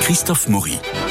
Christophe 0.00 0.48
Maury. 0.48 1.07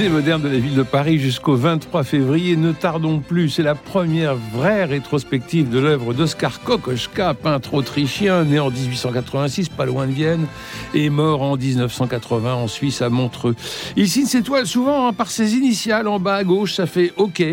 Musée 0.00 0.08
moderne 0.08 0.40
de 0.40 0.48
la 0.48 0.58
ville 0.58 0.76
de 0.76 0.82
Paris 0.82 1.18
jusqu'au 1.18 1.56
23 1.56 2.04
février. 2.04 2.56
Ne 2.56 2.72
tardons 2.72 3.18
plus, 3.18 3.50
c'est 3.50 3.62
la 3.62 3.74
première 3.74 4.34
vraie 4.34 4.86
rétrospective 4.86 5.68
de 5.68 5.78
l'œuvre 5.78 6.14
d'Oskar 6.14 6.62
Kokoschka, 6.62 7.34
peintre 7.34 7.74
autrichien, 7.74 8.44
né 8.44 8.58
en 8.58 8.70
1886, 8.70 9.68
pas 9.68 9.84
loin 9.84 10.06
de 10.06 10.12
Vienne, 10.12 10.46
et 10.94 11.10
mort 11.10 11.42
en 11.42 11.54
1980 11.54 12.54
en 12.54 12.66
Suisse 12.66 13.02
à 13.02 13.10
Montreux. 13.10 13.54
Il 13.94 14.08
signe 14.08 14.24
ses 14.24 14.42
toiles 14.42 14.66
souvent 14.66 15.06
hein, 15.06 15.12
par 15.12 15.30
ses 15.30 15.54
initiales 15.54 16.08
en 16.08 16.18
bas 16.18 16.36
à 16.36 16.44
gauche, 16.44 16.76
ça 16.76 16.86
fait 16.86 17.12
OK 17.18 17.44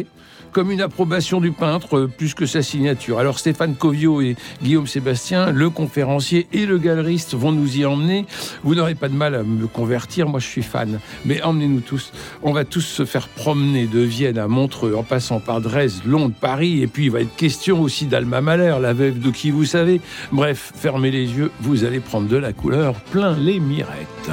comme 0.58 0.72
une 0.72 0.82
approbation 0.82 1.40
du 1.40 1.52
peintre 1.52 2.00
euh, 2.00 2.08
plus 2.08 2.34
que 2.34 2.48
sa 2.48 2.64
signature. 2.64 3.20
Alors 3.20 3.38
Stéphane 3.38 3.76
Covio 3.76 4.22
et 4.22 4.36
Guillaume 4.64 4.88
Sébastien, 4.88 5.52
le 5.52 5.70
conférencier 5.70 6.48
et 6.52 6.66
le 6.66 6.80
galeriste 6.80 7.36
vont 7.36 7.52
nous 7.52 7.78
y 7.78 7.86
emmener. 7.86 8.26
Vous 8.64 8.74
n'aurez 8.74 8.96
pas 8.96 9.08
de 9.08 9.14
mal 9.14 9.36
à 9.36 9.44
me 9.44 9.68
convertir, 9.68 10.28
moi 10.28 10.40
je 10.40 10.48
suis 10.48 10.64
fan. 10.64 11.00
Mais 11.26 11.44
emmenez-nous 11.44 11.82
tous. 11.82 12.12
On 12.42 12.54
va 12.54 12.66
tous 12.66 12.82
se 12.82 13.06
faire 13.06 13.28
promener 13.28 13.86
de 13.86 14.00
Vienne 14.00 14.40
à 14.40 14.48
Montreux 14.48 14.96
en 14.96 15.04
passant 15.04 15.40
par 15.40 15.62
Dresde, 15.62 16.04
Londres, 16.08 16.34
Paris. 16.42 16.82
Et 16.82 16.88
puis 16.88 17.06
il 17.06 17.12
va 17.12 17.22
être 17.22 17.36
question 17.36 17.80
aussi 17.80 18.08
d'Alma 18.08 18.42
Mahler, 18.42 18.78
la 18.82 18.94
veuve 18.94 19.20
de 19.20 19.30
qui 19.30 19.52
vous 19.52 19.66
savez. 19.66 20.02
Bref, 20.32 20.72
fermez 20.74 21.12
les 21.12 21.28
yeux, 21.34 21.52
vous 21.60 21.84
allez 21.84 22.00
prendre 22.00 22.28
de 22.28 22.38
la 22.38 22.52
couleur 22.52 22.96
plein 23.12 23.38
les 23.38 23.60
mirettes. 23.60 24.32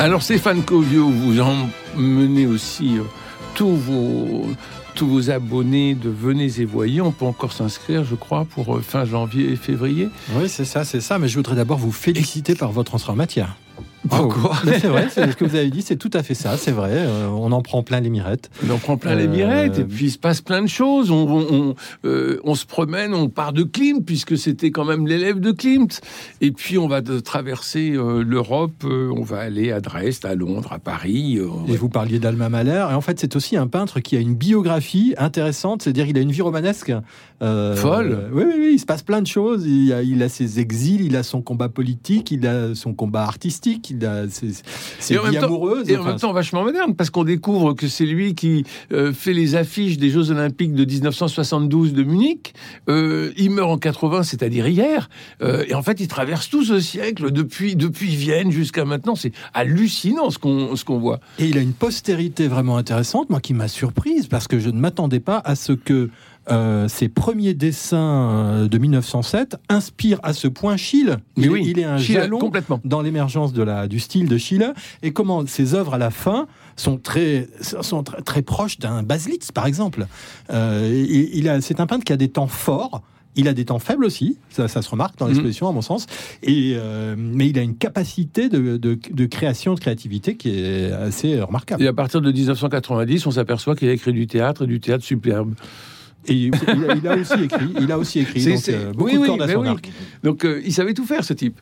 Alors 0.00 0.22
Stéphane 0.22 0.62
Covio, 0.62 1.10
vous 1.10 1.40
emmenez 1.40 2.46
aussi 2.46 2.96
euh, 2.96 3.02
tous 3.54 3.76
vos 3.76 4.46
tous 4.94 5.06
vos 5.06 5.28
abonnés 5.28 5.94
de 5.94 6.08
Venez 6.08 6.58
et 6.58 6.64
Voyez. 6.64 7.02
On 7.02 7.12
peut 7.12 7.26
encore 7.26 7.52
s'inscrire, 7.52 8.02
je 8.02 8.14
crois, 8.14 8.46
pour 8.46 8.76
euh, 8.76 8.80
fin 8.80 9.04
janvier 9.04 9.52
et 9.52 9.56
février. 9.56 10.08
Oui, 10.36 10.48
c'est 10.48 10.64
ça, 10.64 10.84
c'est 10.84 11.02
ça. 11.02 11.18
Mais 11.18 11.28
je 11.28 11.36
voudrais 11.36 11.54
d'abord 11.54 11.76
vous 11.76 11.92
féliciter 11.92 12.54
par 12.54 12.72
votre 12.72 12.94
entrée 12.94 13.12
en 13.12 13.14
matière. 13.14 13.56
C'est 14.64 14.86
vrai, 14.88 15.08
c'est 15.10 15.30
ce 15.30 15.36
que 15.36 15.44
vous 15.44 15.54
avez 15.56 15.68
dit, 15.70 15.82
c'est 15.82 15.96
tout 15.96 16.10
à 16.14 16.22
fait 16.22 16.34
ça, 16.34 16.56
c'est 16.56 16.70
vrai. 16.70 16.90
Euh, 16.94 17.28
on 17.28 17.52
en 17.52 17.60
prend 17.60 17.82
plein 17.82 18.00
les 18.00 18.08
mirettes. 18.08 18.50
On 18.66 18.70
en 18.72 18.78
prend 18.78 18.96
plein 18.96 19.14
les 19.14 19.28
mirettes, 19.28 19.78
Euh, 19.78 19.82
et 19.82 19.84
puis 19.84 20.06
il 20.06 20.10
se 20.10 20.18
passe 20.18 20.40
plein 20.40 20.62
de 20.62 20.68
choses. 20.68 21.10
On, 21.10 21.28
on, 21.28 21.46
on, 21.52 21.74
euh, 22.06 22.40
on 22.44 22.54
se 22.54 22.64
promène, 22.64 23.12
on 23.14 23.28
part 23.28 23.52
de 23.52 23.62
Klimt, 23.62 24.02
puisque 24.04 24.38
c'était 24.38 24.70
quand 24.70 24.84
même 24.86 25.06
l'élève 25.06 25.38
de 25.38 25.52
Klimt. 25.52 26.00
Et 26.40 26.50
puis 26.50 26.78
on 26.78 26.88
va 26.88 27.02
de 27.02 27.20
traverser 27.20 27.92
euh, 27.92 28.22
l'Europe, 28.22 28.72
euh, 28.84 29.12
on 29.14 29.22
va 29.22 29.38
aller 29.40 29.70
à 29.70 29.80
Dresde, 29.80 30.24
à 30.24 30.34
Londres, 30.34 30.72
à 30.72 30.78
Paris. 30.78 31.36
euh, 31.38 31.48
Et 31.72 31.76
vous 31.76 31.88
parliez 31.90 32.18
d'Alma 32.18 32.48
Mahler, 32.48 32.86
et 32.90 32.94
en 32.94 33.00
fait 33.02 33.20
c'est 33.20 33.36
aussi 33.36 33.56
un 33.56 33.66
peintre 33.66 34.00
qui 34.00 34.16
a 34.16 34.20
une 34.20 34.34
biographie 34.34 35.14
intéressante, 35.18 35.82
c'est-à-dire 35.82 36.06
il 36.06 36.16
a 36.16 36.20
une 36.22 36.32
vie 36.32 36.42
romanesque. 36.42 36.92
euh, 37.42 37.76
Folle. 37.76 38.12
euh, 38.12 38.28
oui, 38.32 38.44
oui, 38.46 38.54
oui, 38.58 38.70
il 38.74 38.78
se 38.78 38.86
passe 38.86 39.02
plein 39.02 39.20
de 39.22 39.26
choses. 39.26 39.66
Il 39.66 39.92
a, 39.92 40.02
il 40.02 40.22
a 40.22 40.28
ses 40.28 40.58
exils, 40.60 41.02
il 41.02 41.16
a 41.16 41.22
son 41.22 41.42
combat 41.42 41.68
politique, 41.68 42.30
il 42.30 42.46
a 42.46 42.74
son 42.74 42.94
combat 42.94 43.22
artistique, 43.22 43.89
il 43.90 44.04
a 44.06 44.28
ses, 44.28 44.50
ses 44.98 45.14
Et 45.14 45.18
en 45.18 45.24
même 45.24 45.40
temps- 45.40 45.48
enfin, 45.98 46.16
même 46.18 46.32
vachement 46.32 46.62
moderne, 46.64 46.94
parce 46.94 47.10
qu'on 47.10 47.24
découvre 47.24 47.72
que 47.74 47.88
c'est 47.88 48.06
lui 48.06 48.34
qui 48.34 48.64
euh, 48.92 49.12
fait 49.12 49.32
les 49.32 49.54
affiches 49.56 49.98
des 49.98 50.10
Jeux 50.10 50.30
Olympiques 50.30 50.74
de 50.74 50.84
1972 50.84 51.92
de 51.92 52.02
Munich. 52.02 52.54
Euh, 52.88 53.32
il 53.36 53.50
meurt 53.50 53.70
en 53.70 53.78
80, 53.78 54.22
c'est-à-dire 54.22 54.66
hier. 54.68 55.08
Euh, 55.42 55.64
et 55.68 55.74
en 55.74 55.82
fait, 55.82 56.00
il 56.00 56.08
traverse 56.08 56.48
tout 56.48 56.64
ce 56.64 56.80
siècle, 56.80 57.30
depuis, 57.30 57.76
depuis 57.76 58.14
Vienne 58.14 58.50
jusqu'à 58.50 58.84
maintenant. 58.84 59.14
C'est 59.14 59.32
hallucinant 59.54 60.30
ce 60.30 60.38
qu'on 60.38 60.76
ce 60.76 60.84
qu'on 60.84 60.98
voit. 60.98 61.20
Et 61.38 61.46
il 61.46 61.58
a 61.58 61.60
une 61.60 61.72
postérité 61.72 62.48
vraiment 62.48 62.76
intéressante, 62.76 63.30
moi 63.30 63.40
qui 63.40 63.54
m'a 63.54 63.68
surprise, 63.68 64.26
parce 64.26 64.48
que 64.48 64.58
je 64.58 64.70
ne 64.70 64.78
m'attendais 64.78 65.20
pas 65.20 65.40
à 65.44 65.54
ce 65.54 65.72
que 65.72 66.10
euh, 66.50 66.88
ses 66.88 67.08
premiers 67.08 67.54
dessins 67.54 68.30
euh, 68.30 68.68
de 68.68 68.78
1907 68.78 69.56
inspirent 69.68 70.20
à 70.22 70.32
ce 70.32 70.48
point 70.48 70.76
Schiele. 70.76 71.18
Mais 71.36 71.44
il, 71.44 71.50
oui, 71.50 71.64
il 71.66 71.78
est 71.78 71.84
un 71.84 71.98
Schiele, 71.98 72.22
jalon 72.22 72.38
complètement. 72.38 72.80
dans 72.84 73.02
l'émergence 73.02 73.52
de 73.52 73.62
la, 73.62 73.88
du 73.88 74.00
style 74.00 74.28
de 74.28 74.36
Schiele, 74.38 74.74
et 75.02 75.12
comment 75.12 75.46
ses 75.46 75.74
œuvres 75.74 75.94
à 75.94 75.98
la 75.98 76.10
fin 76.10 76.46
sont 76.76 76.96
très, 76.98 77.48
sont 77.60 78.02
très, 78.02 78.22
très 78.22 78.42
proches 78.42 78.78
d'un 78.78 79.02
Baslitz, 79.02 79.52
par 79.52 79.66
exemple. 79.66 80.06
Euh, 80.52 80.88
il, 81.08 81.36
il 81.38 81.48
a, 81.48 81.60
c'est 81.60 81.80
un 81.80 81.86
peintre 81.86 82.04
qui 82.04 82.12
a 82.12 82.16
des 82.16 82.28
temps 82.28 82.46
forts. 82.46 83.02
Il 83.36 83.46
a 83.46 83.52
des 83.52 83.64
temps 83.64 83.78
faibles 83.78 84.04
aussi, 84.04 84.38
ça, 84.50 84.66
ça 84.66 84.82
se 84.82 84.90
remarque 84.90 85.16
dans 85.16 85.28
l'exposition 85.28 85.68
à 85.68 85.72
mon 85.72 85.82
sens, 85.82 86.06
et, 86.42 86.72
euh, 86.74 87.14
mais 87.16 87.48
il 87.48 87.56
a 87.60 87.62
une 87.62 87.76
capacité 87.76 88.48
de, 88.48 88.76
de- 88.76 88.98
de 89.08 89.26
création, 89.26 89.74
de 89.74 89.78
créativité 89.78 90.34
qui 90.36 90.50
est 90.58 90.90
assez 90.90 91.40
remarquable. 91.40 91.80
Et 91.80 91.86
à 91.86 91.92
partir 91.92 92.20
de 92.20 92.32
1990, 92.32 93.26
on 93.26 93.30
s'aperçoit 93.30 93.76
qu'il 93.76 93.88
a 93.88 93.92
écrit 93.92 94.12
du 94.12 94.26
théâtre 94.26 94.64
et 94.64 94.66
du 94.66 94.80
théâtre 94.80 95.04
superbe. 95.04 95.54
Et 96.26 96.34
il, 96.34 96.52
il 96.98 97.08
a, 97.08 97.16
aussi 97.16 97.44
écrit, 97.44 97.68
il 97.80 97.92
a 97.92 97.98
aussi 97.98 98.20
écrit 98.20 98.44
donc, 98.44 98.68
euh, 98.68 98.92
beaucoup 98.92 99.04
oui, 99.06 99.14
de 99.14 99.18
oui, 99.18 99.26
cordes 99.26 99.42
à 99.42 99.48
son 99.48 99.60
oui. 99.60 99.68
arc. 99.68 99.90
Donc, 100.22 100.44
euh, 100.44 100.60
il 100.64 100.72
savait 100.72 100.92
tout 100.92 101.06
faire, 101.06 101.24
ce 101.24 101.32
type. 101.32 101.58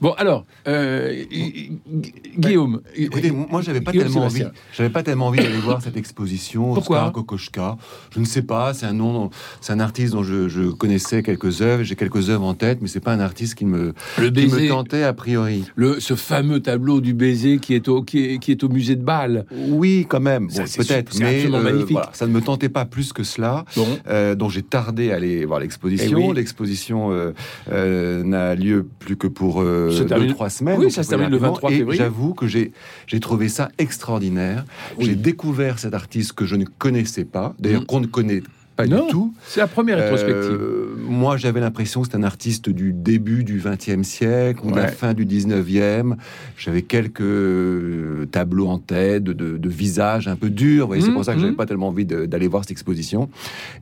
Bon, 0.00 0.12
alors, 0.12 0.44
euh, 0.68 1.24
Gu- 1.30 2.12
Guillaume. 2.38 2.80
Écoutez, 2.94 3.30
moi, 3.30 3.60
j'avais 3.62 3.80
pas 3.80 3.92
Guillaume 3.92 4.08
tellement 4.08 4.26
envie. 4.26 4.44
J'avais 4.76 4.90
pas 4.90 5.02
tellement 5.02 5.26
envie 5.28 5.38
d'aller 5.38 5.58
voir 5.58 5.82
cette 5.82 5.96
exposition. 5.96 6.74
Pourquoi 6.74 7.10
Kokoschka. 7.12 7.76
Je 8.14 8.20
ne 8.20 8.24
sais 8.24 8.42
pas. 8.42 8.74
C'est 8.74 8.86
un 8.86 8.92
nom. 8.92 9.30
C'est 9.60 9.72
un 9.72 9.80
artiste 9.80 10.12
dont 10.12 10.22
je, 10.22 10.48
je 10.48 10.62
connaissais 10.70 11.22
quelques 11.22 11.62
œuvres. 11.62 11.82
J'ai 11.82 11.96
quelques 11.96 12.30
œuvres 12.30 12.44
en 12.44 12.54
tête, 12.54 12.78
mais 12.82 12.88
c'est 12.88 13.00
pas 13.00 13.12
un 13.12 13.20
artiste 13.20 13.54
qui 13.54 13.64
me 13.64 13.92
Le 14.18 14.30
qui 14.30 14.46
me 14.46 14.50
baiser, 14.50 14.68
tentait 14.68 15.02
a 15.02 15.12
priori. 15.12 15.64
le, 15.76 16.00
ce 16.00 16.14
fameux 16.14 16.60
tableau 16.60 17.00
du 17.00 17.14
baiser 17.14 17.58
qui 17.58 17.74
est 17.74 17.88
au, 17.88 18.02
qui 18.02 18.24
est, 18.24 18.38
qui 18.38 18.50
est 18.52 18.62
au 18.64 18.68
musée 18.68 18.96
de 18.96 19.02
Bâle. 19.02 19.46
Oui, 19.68 20.06
quand 20.08 20.20
même. 20.20 20.48
Bon, 20.48 20.62
c'est 20.66 20.86
peut-être, 20.86 21.16
mais 21.18 21.36
absolument 21.36 21.60
magnifique. 21.60 21.92
voilà, 21.92 22.10
ça 22.12 22.26
ne 22.26 22.32
me 22.32 22.40
tentait 22.40 22.68
pas 22.68 22.84
plus 22.84 23.12
que 23.12 23.22
cela. 23.22 23.64
Bon. 23.76 23.86
Euh, 24.08 24.34
donc 24.34 24.50
j'ai 24.50 24.62
tardé 24.62 25.12
à 25.12 25.16
aller 25.16 25.44
voir 25.44 25.60
l'exposition. 25.60 26.18
Eh 26.20 26.28
oui. 26.28 26.34
L'exposition 26.34 27.12
euh, 27.12 27.32
euh, 27.72 28.22
n'a 28.24 28.54
lieu 28.54 28.86
plus 28.98 29.16
que 29.16 29.26
pour 29.26 29.60
euh, 29.76 29.98
deux 29.98 30.06
termine- 30.06 30.32
trois 30.34 30.50
semaines. 30.50 30.78
Oui, 30.78 30.90
ça 30.90 31.02
se 31.02 31.08
termine 31.08 31.28
le 31.28 31.36
rapidement. 31.36 31.52
23 31.54 31.70
Et 31.72 31.76
février. 31.78 31.98
J'avoue 31.98 32.34
que 32.34 32.46
j'ai 32.46 32.72
j'ai 33.06 33.20
trouvé 33.20 33.48
ça 33.48 33.68
extraordinaire. 33.78 34.64
Oui. 34.98 35.04
J'ai 35.06 35.14
découvert 35.16 35.78
cet 35.78 35.94
artiste 35.94 36.32
que 36.32 36.44
je 36.46 36.56
ne 36.56 36.64
connaissais 36.64 37.24
pas, 37.24 37.54
d'ailleurs 37.58 37.82
Mm. 37.82 37.86
qu'on 37.86 38.00
ne 38.00 38.06
connaît 38.06 38.42
pas 38.76 38.86
Non. 38.86 39.06
du 39.06 39.10
tout. 39.10 39.34
C'est 39.46 39.60
la 39.60 39.66
première 39.66 39.96
rétrospective. 39.98 40.52
Euh, 40.52 40.96
moi, 41.08 41.36
j'avais 41.36 41.60
l'impression 41.60 42.02
que 42.02 42.08
c'est 42.10 42.16
un 42.16 42.22
artiste 42.22 42.68
du 42.68 42.92
début 42.92 43.42
du 43.42 43.62
XXe 43.64 44.06
siècle 44.06 44.60
ou 44.64 44.70
de 44.70 44.76
la 44.76 44.88
fin 44.88 45.14
du 45.14 45.24
XIXe. 45.24 46.14
J'avais 46.58 46.82
quelques 46.82 47.20
euh, 47.22 48.26
tableaux 48.30 48.66
en 48.68 48.78
tête 48.78 49.24
de, 49.24 49.32
de, 49.32 49.68
visages 49.68 50.28
un 50.28 50.36
peu 50.36 50.50
durs. 50.50 50.90
C'est 50.92 51.06
Mhm, 51.08 51.14
pour 51.14 51.24
ça 51.24 51.32
que 51.34 51.38
j'avais 51.40 51.50
mhm. 51.52 51.56
pas 51.56 51.66
tellement 51.66 51.88
envie 51.88 52.04
d'aller 52.04 52.48
voir 52.48 52.64
cette 52.64 52.70
exposition. 52.72 53.28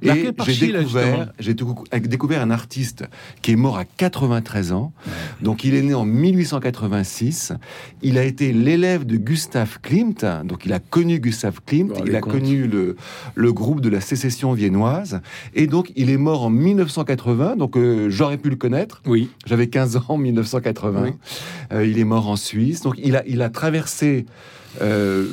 Et 0.02 0.08
j'ai 0.46 0.66
découvert, 0.72 1.32
tout- 1.56 1.84
découvert 2.04 2.42
un 2.42 2.50
artiste 2.50 3.04
qui 3.42 3.52
est 3.52 3.56
mort 3.56 3.78
à 3.78 3.84
93 3.84 4.72
ans. 4.72 4.92
Donc, 5.42 5.64
il 5.64 5.74
est 5.74 5.82
né 5.82 5.94
en 5.94 6.04
1886. 6.04 7.52
Il 8.02 8.18
a 8.18 8.24
été 8.24 8.52
l'élève 8.52 9.04
de 9.04 9.16
Gustav 9.16 9.78
Klimt. 9.82 10.24
Donc, 10.44 10.66
il 10.66 10.72
a 10.72 10.78
connu 10.78 11.18
Gustav 11.20 11.60
Klimt. 11.66 11.92
Il 12.06 12.14
a 12.14 12.20
connu 12.20 12.66
le, 12.66 12.96
le 13.34 13.52
groupe 13.52 13.80
de 13.80 13.88
la 13.88 14.00
sécession 14.00 14.52
viennoise. 14.52 14.83
Et 15.54 15.66
donc, 15.66 15.92
il 15.96 16.10
est 16.10 16.16
mort 16.16 16.44
en 16.44 16.50
1980. 16.50 17.56
Donc, 17.56 17.76
euh, 17.76 18.08
j'aurais 18.10 18.38
pu 18.38 18.50
le 18.50 18.56
connaître. 18.56 19.02
Oui. 19.06 19.30
J'avais 19.46 19.68
15 19.68 19.96
ans 19.96 20.04
en 20.08 20.18
1980. 20.18 21.02
Oui. 21.02 21.10
Euh, 21.72 21.86
il 21.86 21.98
est 21.98 22.04
mort 22.04 22.28
en 22.28 22.36
Suisse. 22.36 22.82
Donc, 22.82 22.94
il 23.02 23.16
a, 23.16 23.26
il 23.26 23.42
a 23.42 23.48
traversé 23.48 24.26
euh, 24.82 25.24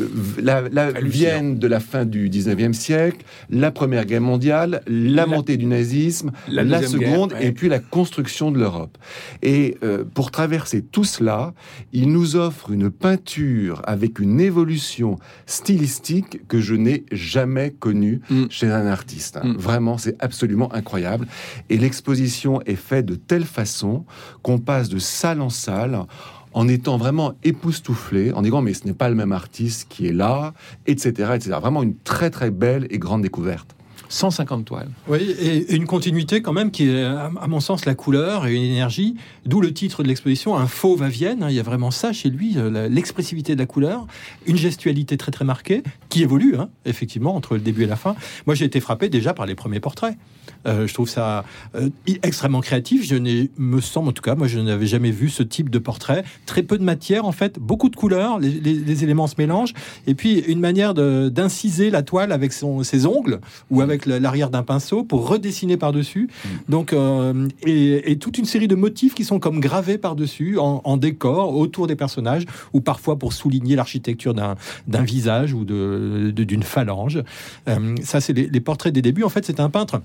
la, 0.41 0.61
la. 0.69 0.91
Vienne 0.91 1.57
de 1.59 1.67
la 1.67 1.79
fin 1.79 2.05
du 2.05 2.29
19e 2.29 2.73
siècle, 2.73 3.25
la 3.49 3.71
Première 3.71 4.05
Guerre 4.05 4.21
mondiale, 4.21 4.81
la, 4.87 5.21
La- 5.21 5.25
montée 5.25 5.57
du 5.57 5.65
nazisme, 5.65 6.31
La 6.47 6.63
Seconde, 6.83 7.29
Guerre, 7.31 7.39
ouais. 7.41 7.47
et 7.47 7.51
puis 7.51 7.69
la 7.69 7.79
construction 7.79 8.51
de 8.51 8.59
l'Europe. 8.59 8.97
Et 9.41 9.77
euh, 9.83 10.03
pour 10.13 10.31
traverser 10.31 10.81
tout 10.81 11.03
cela, 11.03 11.53
il 11.93 12.11
nous 12.11 12.35
offre 12.35 12.71
une 12.71 12.89
peinture 12.91 13.81
avec 13.85 14.19
une 14.19 14.39
évolution 14.39 15.17
stylistique 15.45 16.47
que 16.47 16.59
je 16.59 16.75
n'ai 16.75 17.05
jamais 17.11 17.71
connue 17.71 18.21
Mm. 18.29 18.45
chez 18.49 18.67
un 18.69 18.87
artiste. 18.87 19.39
Mm. 19.43 19.53
Vraiment, 19.57 19.97
c'est 19.97 20.15
absolument 20.23 20.73
incroyable. 20.73 21.27
Et 21.69 21.77
l'exposition 21.77 22.61
est 22.65 22.75
faite 22.75 23.05
de 23.05 23.15
telle 23.15 23.43
façon 23.45 24.05
qu'on 24.41 24.57
passe 24.59 24.89
de 24.89 24.97
salle 24.99 25.41
en 25.41 25.49
salle 25.49 25.99
en 26.53 26.67
étant 26.67 26.97
vraiment 26.97 27.33
époustouflé, 27.43 28.31
en 28.33 28.41
disant 28.41 28.61
mais 28.61 28.73
ce 28.73 28.85
n'est 28.85 28.93
pas 28.93 29.09
le 29.09 29.15
même 29.15 29.31
artiste 29.31 29.87
qui 29.89 30.07
est 30.07 30.13
là, 30.13 30.53
etc., 30.87 31.31
etc. 31.35 31.51
Vraiment 31.61 31.83
une 31.83 31.95
très 31.95 32.29
très 32.29 32.51
belle 32.51 32.87
et 32.89 32.99
grande 32.99 33.21
découverte. 33.21 33.75
150 34.11 34.65
toiles. 34.65 34.89
Oui, 35.07 35.35
et 35.39 35.73
une 35.73 35.85
continuité 35.85 36.41
quand 36.41 36.53
même 36.53 36.69
qui 36.69 36.89
est, 36.89 37.03
à 37.03 37.47
mon 37.47 37.59
sens, 37.59 37.85
la 37.85 37.95
couleur 37.95 38.45
et 38.45 38.53
une 38.53 38.61
énergie, 38.61 39.15
d'où 39.45 39.61
le 39.61 39.73
titre 39.73 40.03
de 40.03 40.07
l'exposition, 40.07 40.55
un 40.57 40.67
fauve 40.67 41.01
à 41.03 41.09
Vienne. 41.09 41.43
Hein. 41.43 41.47
il 41.49 41.55
y 41.55 41.59
a 41.59 41.63
vraiment 41.63 41.91
ça 41.91 42.13
chez 42.13 42.29
lui, 42.29 42.53
euh, 42.57 42.89
l'expressivité 42.89 43.55
de 43.55 43.59
la 43.59 43.65
couleur, 43.65 44.05
une 44.45 44.57
gestualité 44.57 45.17
très 45.17 45.31
très 45.31 45.45
marquée, 45.45 45.83
qui 46.09 46.23
évolue, 46.23 46.55
hein, 46.57 46.69
effectivement, 46.85 47.35
entre 47.35 47.55
le 47.55 47.61
début 47.61 47.83
et 47.83 47.87
la 47.87 47.95
fin. 47.95 48.15
Moi, 48.45 48.55
j'ai 48.55 48.65
été 48.65 48.79
frappé 48.79 49.09
déjà 49.09 49.33
par 49.33 49.45
les 49.45 49.55
premiers 49.55 49.79
portraits. 49.79 50.17
Euh, 50.67 50.87
je 50.87 50.93
trouve 50.93 51.09
ça 51.09 51.43
euh, 51.75 51.89
extrêmement 52.23 52.61
créatif. 52.61 53.03
Je 53.05 53.15
me 53.57 53.81
semble 53.81 54.09
en 54.09 54.11
tout 54.11 54.21
cas, 54.21 54.35
moi 54.35 54.47
je 54.47 54.59
n'avais 54.59 54.85
jamais 54.85 55.11
vu 55.11 55.29
ce 55.29 55.43
type 55.43 55.69
de 55.69 55.79
portrait. 55.79 56.23
Très 56.45 56.63
peu 56.63 56.77
de 56.77 56.83
matière 56.83 57.25
en 57.25 57.31
fait, 57.31 57.57
beaucoup 57.59 57.89
de 57.89 57.95
couleurs, 57.95 58.39
les, 58.39 59.03
éléments 59.03 59.27
se 59.27 59.35
mélangent, 59.37 59.73
et 60.05 60.13
puis 60.13 60.39
une 60.39 60.59
manière 60.59 60.93
d'inciser 60.93 61.89
la 61.89 62.03
toile 62.03 62.31
avec 62.31 62.53
son, 62.53 62.83
ses 62.83 63.05
ongles 63.05 63.39
ou 63.69 63.81
avec 63.81 64.00
l'arrière 64.05 64.49
d'un 64.49 64.63
pinceau 64.63 65.03
pour 65.03 65.27
redessiner 65.27 65.77
par-dessus. 65.77 66.29
Donc, 66.69 66.93
euh, 66.93 67.47
et, 67.65 68.17
toute 68.17 68.37
une 68.37 68.45
série 68.45 68.67
de 68.67 68.75
motifs 68.75 69.15
qui 69.15 69.25
sont 69.25 69.39
comme 69.39 69.59
gravés 69.59 69.97
par-dessus 69.97 70.57
en, 70.59 70.97
décor 70.97 71.57
autour 71.57 71.87
des 71.87 71.95
personnages, 71.95 72.45
ou 72.73 72.81
parfois 72.81 73.17
pour 73.17 73.33
souligner 73.33 73.75
l'architecture 73.75 74.33
d'un 74.33 75.03
visage 75.03 75.53
ou 75.53 75.65
d'une 75.65 76.31
de, 76.31 76.43
d'une 76.43 76.63
phalange. 76.63 77.23
ça, 78.03 78.21
c'est 78.21 78.33
les, 78.33 78.59
portraits 78.59 78.93
des 78.93 79.01
débuts. 79.01 79.23
En 79.23 79.29
fait, 79.29 79.45
c'est 79.45 79.59
un 79.59 79.69
peintre 79.69 80.01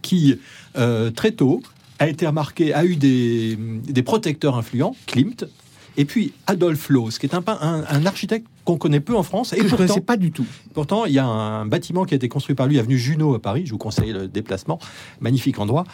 qui, 0.00 0.38
euh, 0.78 1.10
très 1.10 1.32
tôt, 1.32 1.62
a 1.98 2.08
été 2.08 2.26
remarqué, 2.26 2.72
a 2.72 2.84
eu 2.84 2.96
des, 2.96 4.02
protecteurs 4.02 4.56
influents, 4.56 4.96
Klimt, 5.06 5.44
et 5.96 6.04
puis 6.04 6.32
Adolf 6.46 6.88
Loos, 6.88 7.10
qui 7.20 7.26
est 7.26 7.34
un, 7.34 7.42
un, 7.46 8.06
architecte 8.06 8.46
qu'on 8.64 8.76
connaît 8.76 9.00
peu 9.00 9.16
en 9.16 9.22
France. 9.22 9.52
Et 9.52 9.58
je 9.58 9.64
ne 9.64 9.76
connaissais 9.76 10.00
pas 10.00 10.16
du 10.16 10.30
tout. 10.30 10.46
Pourtant, 10.72 11.04
il 11.04 11.12
y 11.12 11.18
a 11.18 11.26
un 11.26 11.66
bâtiment 11.66 12.04
qui 12.04 12.14
a 12.14 12.16
été 12.16 12.28
construit 12.28 12.54
par 12.54 12.66
lui, 12.66 12.78
avenue 12.78 12.98
Junot 12.98 13.34
à 13.34 13.42
Paris. 13.42 13.64
Je 13.66 13.72
vous 13.72 13.78
conseille 13.78 14.12
le 14.12 14.28
déplacement. 14.28 14.78
Magnifique 15.20 15.58
endroit. 15.58 15.84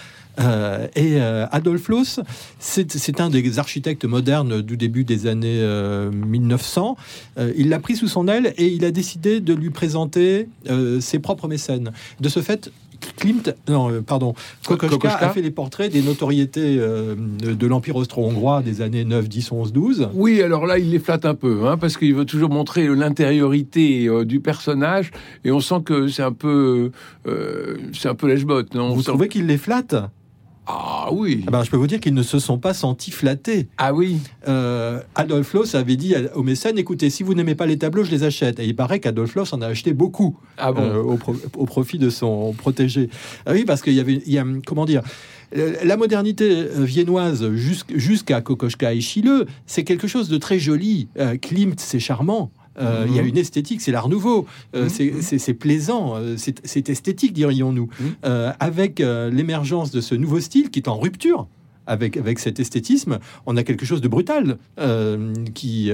Euh, 0.40 0.86
et 0.94 1.20
euh, 1.20 1.46
Adolf 1.50 1.88
Loos, 1.88 2.20
c'est 2.58 3.20
un 3.20 3.30
des 3.30 3.58
architectes 3.58 4.04
modernes 4.04 4.62
du 4.62 4.76
début 4.76 5.04
des 5.04 5.26
années 5.26 5.62
1900. 6.12 6.96
il 7.56 7.68
l'a 7.68 7.78
pris 7.80 7.96
sous 7.96 8.08
son 8.08 8.28
aile 8.28 8.54
et 8.56 8.66
il 8.66 8.84
a 8.84 8.90
décidé 8.90 9.40
de 9.40 9.54
lui 9.54 9.70
présenter 9.70 10.48
ses 11.00 11.18
propres 11.18 11.48
mécènes. 11.48 11.92
De 12.20 12.28
ce 12.28 12.40
fait, 12.40 12.70
Klimt, 13.16 13.54
non, 13.68 13.90
euh, 13.90 14.00
pardon, 14.00 14.34
Kokoschka, 14.66 15.16
a 15.16 15.28
fait 15.30 15.42
les 15.42 15.50
portraits 15.50 15.92
des 15.92 16.02
notoriétés 16.02 16.78
euh, 16.78 17.14
de 17.16 17.66
l'Empire 17.66 17.96
austro-hongrois 17.96 18.62
des 18.62 18.80
années 18.80 19.04
9, 19.04 19.28
10, 19.28 19.52
11, 19.52 19.72
12. 19.72 20.08
Oui, 20.14 20.42
alors 20.42 20.66
là, 20.66 20.78
il 20.78 20.90
les 20.90 20.98
flatte 20.98 21.24
un 21.24 21.34
peu, 21.34 21.66
hein, 21.66 21.76
parce 21.76 21.96
qu'il 21.96 22.14
veut 22.14 22.24
toujours 22.24 22.50
montrer 22.50 22.86
l'intériorité 22.88 24.06
euh, 24.06 24.24
du 24.24 24.40
personnage, 24.40 25.10
et 25.44 25.50
on 25.50 25.60
sent 25.60 25.82
que 25.84 26.08
c'est 26.08 26.22
un 26.22 26.32
peu, 26.32 26.90
c'est 27.92 28.08
un 28.08 28.14
peu 28.14 28.26
lèche 28.26 28.44
non? 28.74 28.94
Vous 28.94 29.02
trouvez 29.02 29.28
qu'il 29.28 29.46
les 29.46 29.58
flatte? 29.58 29.94
Ah 30.66 30.97
oui. 31.12 31.44
Ah 31.46 31.50
ben, 31.50 31.64
je 31.64 31.70
peux 31.70 31.76
vous 31.76 31.86
dire 31.86 32.00
qu'ils 32.00 32.14
ne 32.14 32.22
se 32.22 32.38
sont 32.38 32.58
pas 32.58 32.74
sentis 32.74 33.10
flattés. 33.10 33.68
Ah 33.78 33.92
oui. 33.92 34.18
Euh, 34.46 35.00
Adolf 35.14 35.52
Loos 35.54 35.76
avait 35.76 35.96
dit 35.96 36.14
aux 36.34 36.42
mécènes 36.42 36.78
écoutez, 36.78 37.10
si 37.10 37.22
vous 37.22 37.34
n'aimez 37.34 37.54
pas 37.54 37.66
les 37.66 37.78
tableaux, 37.78 38.04
je 38.04 38.10
les 38.10 38.24
achète. 38.24 38.58
Et 38.60 38.64
il 38.64 38.76
paraît 38.76 39.00
qu'Adolf 39.00 39.34
Loos 39.34 39.52
en 39.52 39.62
a 39.62 39.66
acheté 39.66 39.92
beaucoup 39.92 40.38
ah 40.56 40.72
bon 40.72 40.82
euh, 40.82 41.02
au, 41.56 41.66
profit 41.66 41.98
de 41.98 42.10
son 42.10 42.52
protégé. 42.52 43.10
Ah 43.46 43.52
oui, 43.52 43.64
parce 43.64 43.82
qu'il 43.82 43.94
y 43.94 44.00
avait, 44.00 44.22
il 44.26 44.32
y 44.32 44.38
a, 44.38 44.44
comment 44.66 44.84
dire, 44.84 45.02
la 45.54 45.96
modernité 45.96 46.50
euh, 46.50 46.84
viennoise 46.84 47.48
jusqu'à 47.94 48.40
Kokoschka 48.40 48.92
et 48.92 49.00
Schiele, 49.00 49.46
c'est 49.66 49.84
quelque 49.84 50.06
chose 50.06 50.28
de 50.28 50.38
très 50.38 50.58
joli. 50.58 51.08
Klimt, 51.40 51.78
c'est 51.78 52.00
charmant. 52.00 52.50
Euh, 52.78 53.04
il 53.08 53.14
y 53.14 53.18
a 53.18 53.22
mhm. 53.22 53.28
une 53.28 53.38
esthétique, 53.38 53.80
c'est 53.80 53.92
l'art 53.92 54.08
nouveau, 54.08 54.46
euh, 54.74 54.84
mhm. 54.84 55.22
c'est 55.22 55.54
plaisant, 55.54 56.14
euh, 56.16 56.36
c'est 56.36 56.88
esthétique, 56.88 57.32
dirions-nous, 57.32 57.88
mhm. 58.00 58.54
avec 58.60 59.00
l'émergence 59.00 59.90
de 59.90 60.00
ce 60.00 60.14
nouveau 60.14 60.40
style 60.40 60.70
qui 60.70 60.80
est 60.80 60.88
en 60.88 60.98
rupture 60.98 61.46
avec, 61.86 62.18
avec 62.18 62.38
cet 62.38 62.60
esthétisme, 62.60 63.18
on 63.46 63.56
a 63.56 63.62
quelque 63.62 63.86
chose 63.86 64.02
de 64.02 64.08
brutal 64.08 64.58
qui, 65.54 65.90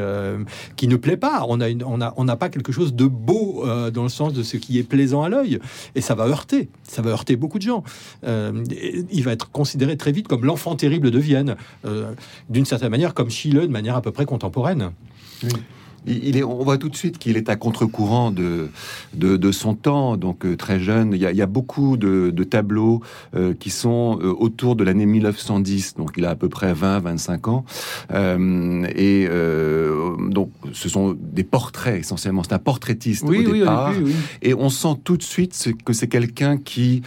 qui 0.76 0.88
ne 0.88 0.96
plaît 0.96 1.16
pas. 1.16 1.46
On 1.48 1.58
n'a 1.58 1.66
on 1.86 2.00
a, 2.00 2.12
on 2.16 2.26
pas 2.26 2.48
quelque 2.48 2.72
chose 2.72 2.94
de 2.94 3.06
beau 3.06 3.64
dans 3.92 4.02
le 4.02 4.08
sens 4.08 4.32
de 4.32 4.42
ce 4.42 4.56
qui 4.56 4.80
est 4.80 4.82
plaisant 4.82 5.22
à 5.22 5.28
l'œil. 5.28 5.60
Et 5.94 6.00
ça 6.00 6.16
va 6.16 6.24
heurter. 6.24 6.68
Ça 6.82 7.00
va 7.00 7.10
heurter 7.10 7.36
beaucoup 7.36 7.58
de 7.58 7.62
gens. 7.62 7.84
il 8.24 9.22
va 9.22 9.30
être 9.30 9.52
considéré 9.52 9.96
très 9.96 10.10
vite 10.10 10.26
comme 10.26 10.44
l'enfant 10.44 10.74
terrible 10.74 11.12
de 11.12 11.18
Vienne, 11.20 11.54
d'une 12.50 12.64
certaine 12.64 12.90
manière, 12.90 13.14
comme 13.14 13.30
Schiele, 13.30 13.60
de 13.60 13.66
manière 13.68 13.94
à 13.94 14.02
peu 14.02 14.10
près 14.10 14.26
contemporaine. 14.26 14.90
Oui 15.44 15.50
il 16.06 16.36
est, 16.36 16.42
on 16.42 16.62
voit 16.62 16.78
tout 16.78 16.88
de 16.88 16.96
suite 16.96 17.18
qu'il 17.18 17.36
est 17.36 17.48
à 17.48 17.56
contre-courant 17.56 18.30
de, 18.30 18.68
de, 19.14 19.52
son 19.52 19.74
temps, 19.74 20.16
donc 20.16 20.44
euh, 20.44 20.56
très 20.56 20.78
jeune. 20.80 21.12
Il 21.14 21.20
y 21.20 21.42
a, 21.42 21.46
beaucoup 21.46 21.96
de, 21.96 22.44
tableaux 22.44 23.00
euh, 23.34 23.54
qui 23.54 23.70
sont 23.70 24.18
euh, 24.20 24.34
autour 24.38 24.76
de 24.76 24.84
l'année 24.84 25.06
1910, 25.06 25.94
donc 25.96 26.12
il 26.16 26.24
a 26.24 26.30
à 26.30 26.34
peu 26.34 26.48
près 26.48 26.72
20-25 26.72 27.48
ans. 27.48 27.64
et 28.94 29.28
donc 30.30 30.50
ce 30.72 30.88
sont 30.88 31.16
des 31.18 31.44
portraits 31.44 32.00
essentiellement. 32.00 32.42
C'est 32.42 32.54
un 32.54 32.58
portraitiste 32.58 33.24
oui, 33.26 33.46
au 33.46 33.50
oui, 33.50 33.58
départ. 33.60 33.92
Oui, 33.96 34.14
et 34.42 34.54
on 34.54 34.68
sent 34.68 34.96
tout 35.04 35.16
de 35.16 35.22
suite 35.22 35.72
que 35.84 35.92
c'est 35.92 36.08
quelqu'un 36.08 36.58
qui 36.58 37.02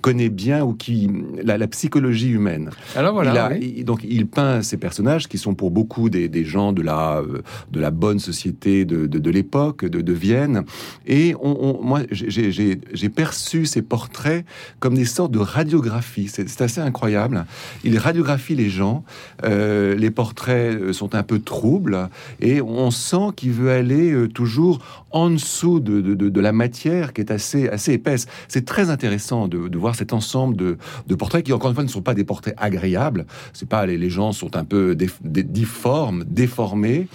connaît 0.00 0.28
bien 0.28 0.64
ou 0.64 0.72
qui 0.72 1.10
la, 1.42 1.58
la 1.58 1.66
psychologie 1.68 2.30
humaine. 2.30 2.70
Alors 2.96 3.14
voilà. 3.14 3.50
donc 3.84 4.00
il 4.04 4.26
peint 4.26 4.62
ces 4.62 4.76
personnages 4.76 5.28
qui 5.28 5.38
sont 5.38 5.54
pour 5.54 5.70
beaucoup 5.70 6.10
des, 6.10 6.28
des 6.28 6.44
gens 6.44 6.72
de 6.72 6.82
la, 6.82 7.22
de 7.70 7.80
la 7.80 7.90
bonne 7.90 8.18
société 8.24 8.84
de, 8.84 9.06
de, 9.06 9.30
l'époque, 9.30 9.84
de, 9.84 10.00
de, 10.00 10.12
Vienne. 10.12 10.64
Et 11.06 11.34
on, 11.40 11.80
moi, 11.82 12.02
j'ai 12.10 13.08
perçu 13.08 13.66
ces 13.66 13.82
portraits 13.82 14.44
comme 14.78 14.94
des 14.94 15.04
sortes 15.04 15.32
de 15.32 15.38
radiographies. 15.38 16.28
C'est 16.28 16.60
assez 16.60 16.80
incroyable. 16.80 17.46
Il 17.82 17.98
radiographie 17.98 18.54
les 18.54 18.70
gens. 18.70 19.04
Euh, 19.44 19.94
les 19.94 20.10
portraits 20.10 20.92
sont 20.92 21.14
un 21.14 21.22
peu 21.22 21.38
troubles 21.38 22.08
et 22.40 22.60
on 22.60 22.90
sent 22.90 23.32
qu'il 23.36 23.52
veut 23.52 23.70
aller 23.70 24.12
euh, 24.12 24.28
toujours 24.28 24.80
en 25.10 25.30
dessous 25.30 25.80
de, 25.80 26.00
de, 26.00 26.40
la 26.40 26.52
matière 26.52 27.12
qui 27.12 27.20
est 27.20 27.30
assez, 27.30 27.68
assez 27.68 27.92
épaisse. 27.92 28.26
C'est 28.48 28.64
très 28.64 28.90
intéressant 28.90 29.46
de, 29.48 29.78
voir 29.78 29.94
cet 29.94 30.12
ensemble 30.12 30.56
de, 30.56 31.14
portraits 31.14 31.44
qui, 31.44 31.52
encore 31.52 31.70
une 31.70 31.76
fois, 31.76 31.84
ne 31.84 31.88
sont 31.88 32.02
pas 32.02 32.14
des 32.14 32.24
portraits 32.24 32.54
agréables. 32.56 33.26
C'est 33.52 33.68
pas 33.68 33.86
les, 33.86 33.96
les 33.96 34.10
gens 34.10 34.32
sont 34.32 34.56
un 34.56 34.64
peu 34.64 34.96
difformes, 35.22 36.24
déformés, 36.24 37.06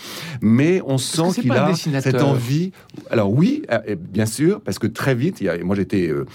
mais 0.41 0.81
on 0.85 0.97
sent 0.99 1.41
qu'il 1.41 1.51
a 1.51 1.73
cette 1.73 2.21
envie. 2.21 2.71
Alors 3.09 3.31
oui, 3.31 3.63
euh, 3.71 3.95
bien 3.97 4.25
sûr, 4.25 4.61
parce 4.61 4.79
que 4.79 4.87
très 4.87 5.15
vite, 5.15 5.43
moi 5.63 5.75
j'étais 5.75 6.07
euh, 6.07 6.25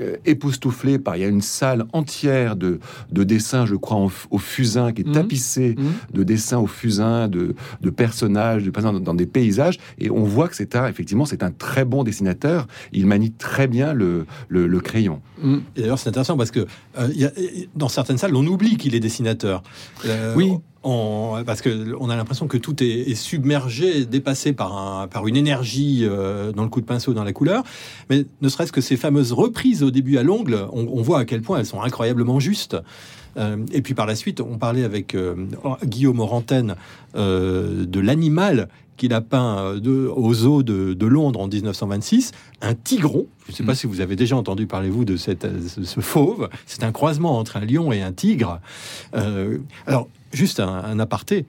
euh, 0.00 0.16
époustouflé 0.26 0.98
par 0.98 1.16
il 1.16 1.20
y 1.20 1.24
a 1.24 1.28
une 1.28 1.40
salle 1.40 1.86
entière 1.92 2.56
de, 2.56 2.80
de 3.10 3.24
dessins, 3.24 3.66
je 3.66 3.74
crois, 3.74 4.08
au, 4.30 4.38
fusain 4.38 4.92
qui 4.92 5.02
est 5.02 5.08
mmh. 5.08 5.12
tapissé 5.12 5.74
mmh. 5.76 6.14
de 6.16 6.22
dessins 6.22 6.58
au 6.58 6.66
fusain, 6.66 7.28
de, 7.28 7.54
de 7.80 7.90
personnages, 7.90 8.64
de 8.64 8.70
dans, 8.70 8.92
dans 8.92 9.14
des 9.14 9.26
paysages, 9.26 9.78
et 9.98 10.10
on 10.10 10.24
voit 10.24 10.48
que 10.48 10.56
c'est 10.56 10.76
un 10.76 10.86
effectivement 10.86 11.24
c'est 11.24 11.42
un 11.42 11.50
très 11.50 11.84
bon 11.84 12.04
dessinateur. 12.04 12.66
Il 12.92 13.06
manie 13.06 13.32
très 13.32 13.66
bien 13.66 13.92
le, 13.92 14.26
le, 14.48 14.80
crayon. 14.80 15.20
Mmh. 15.42 15.56
Et 15.76 15.80
d'ailleurs, 15.80 15.98
c'est 15.98 16.08
intéressant 16.08 16.36
parce 16.36 16.50
que 16.50 16.66
dans 17.74 17.88
certaines 17.88 18.18
salles, 18.18 18.36
on 18.36 18.46
oublie 18.46 18.76
qu'il 18.76 18.94
est 18.94 19.00
dessinateur. 19.00 19.62
oui 20.36 20.52
parce 21.46 21.62
qu'on 21.62 22.10
a 22.10 22.16
l'impression 22.16 22.46
que 22.46 22.56
tout 22.56 22.82
est, 22.82 23.14
submergé, 23.14 24.04
dépassé 24.04 24.52
par, 24.52 25.08
par 25.08 25.26
une 25.26 25.36
énergie 25.36 26.00
euh, 26.02 26.52
dans 26.52 26.62
le 26.62 26.68
coup 26.68 26.80
de 26.80 26.86
pinceau, 26.86 27.14
dans 27.14 27.24
la 27.24 27.32
couleur. 27.32 27.62
Mais 28.10 28.26
ne 28.40 28.48
serait-ce 28.48 28.72
que 28.72 28.80
ces 28.80 28.96
fameuses 28.96 29.32
reprises 29.32 29.82
au 29.82 29.90
début 29.90 30.18
à 30.18 30.22
l'ongle, 30.22 30.66
on, 30.72 31.02
voit 31.02 31.20
à 31.20 31.24
quel 31.24 31.42
point 31.42 31.58
elles 31.58 31.66
sont 31.66 31.82
incroyablement 31.82 32.40
justes. 32.40 32.76
Euh, 33.36 33.58
et 33.72 33.82
puis 33.82 33.94
par 33.94 34.06
la 34.06 34.14
suite, 34.14 34.40
on 34.40 34.58
parlait 34.58 34.84
avec 34.84 35.14
euh, 35.14 35.34
Guillaume 35.84 36.20
Orantène 36.20 36.74
de 37.14 38.00
l'animal 38.00 38.68
qu'il 38.96 39.12
a 39.14 39.20
peint 39.20 39.74
aux 39.84 40.44
eaux 40.44 40.62
de, 40.62 41.06
Londres 41.06 41.40
en 41.40 41.46
1926, 41.48 42.32
un 42.60 42.74
tigron. 42.74 43.26
Je 43.46 43.52
ne 43.52 43.56
sais 43.56 43.62
pas 43.62 43.72
mm. 43.72 43.76
si 43.76 43.86
vous 43.86 44.00
avez 44.00 44.16
déjà 44.16 44.36
entendu 44.36 44.66
parler, 44.66 44.90
vous, 44.90 45.04
de 45.04 45.16
cette, 45.16 45.46
ce 45.68 46.00
fauve. 46.00 46.48
C'est 46.66 46.82
un 46.82 46.92
croisement 46.92 47.38
entre 47.38 47.56
un 47.56 47.64
lion 47.64 47.92
et 47.92 48.02
un 48.02 48.12
tigre. 48.12 48.60
alors, 49.12 50.08
juste 50.32 50.60
un, 50.60 50.98
aparté, 50.98 51.46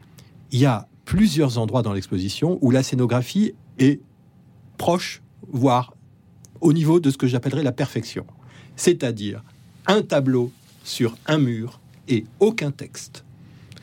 il 0.52 0.60
y 0.60 0.66
a 0.66 0.88
plusieurs 1.06 1.58
endroits 1.58 1.82
dans 1.82 1.94
l'exposition 1.94 2.58
où 2.62 2.72
la 2.72 2.84
scénographie 2.84 3.54
est 3.78 4.00
proche, 4.78 5.22
voire 5.52 5.94
au 6.62 6.74
niveau 6.74 7.00
de 7.00 7.10
ce 7.10 7.18
que 7.18 7.28
j'appellerais 7.28 7.64
la 7.64 7.72
perfection. 7.72 8.26
C'est-à-dire 8.76 9.44
un 9.88 10.02
tableau 10.02 10.52
sur 10.84 11.16
un 11.28 11.38
mur 11.38 11.80
et 12.08 12.26
aucun 12.40 12.72
texte. 12.72 13.24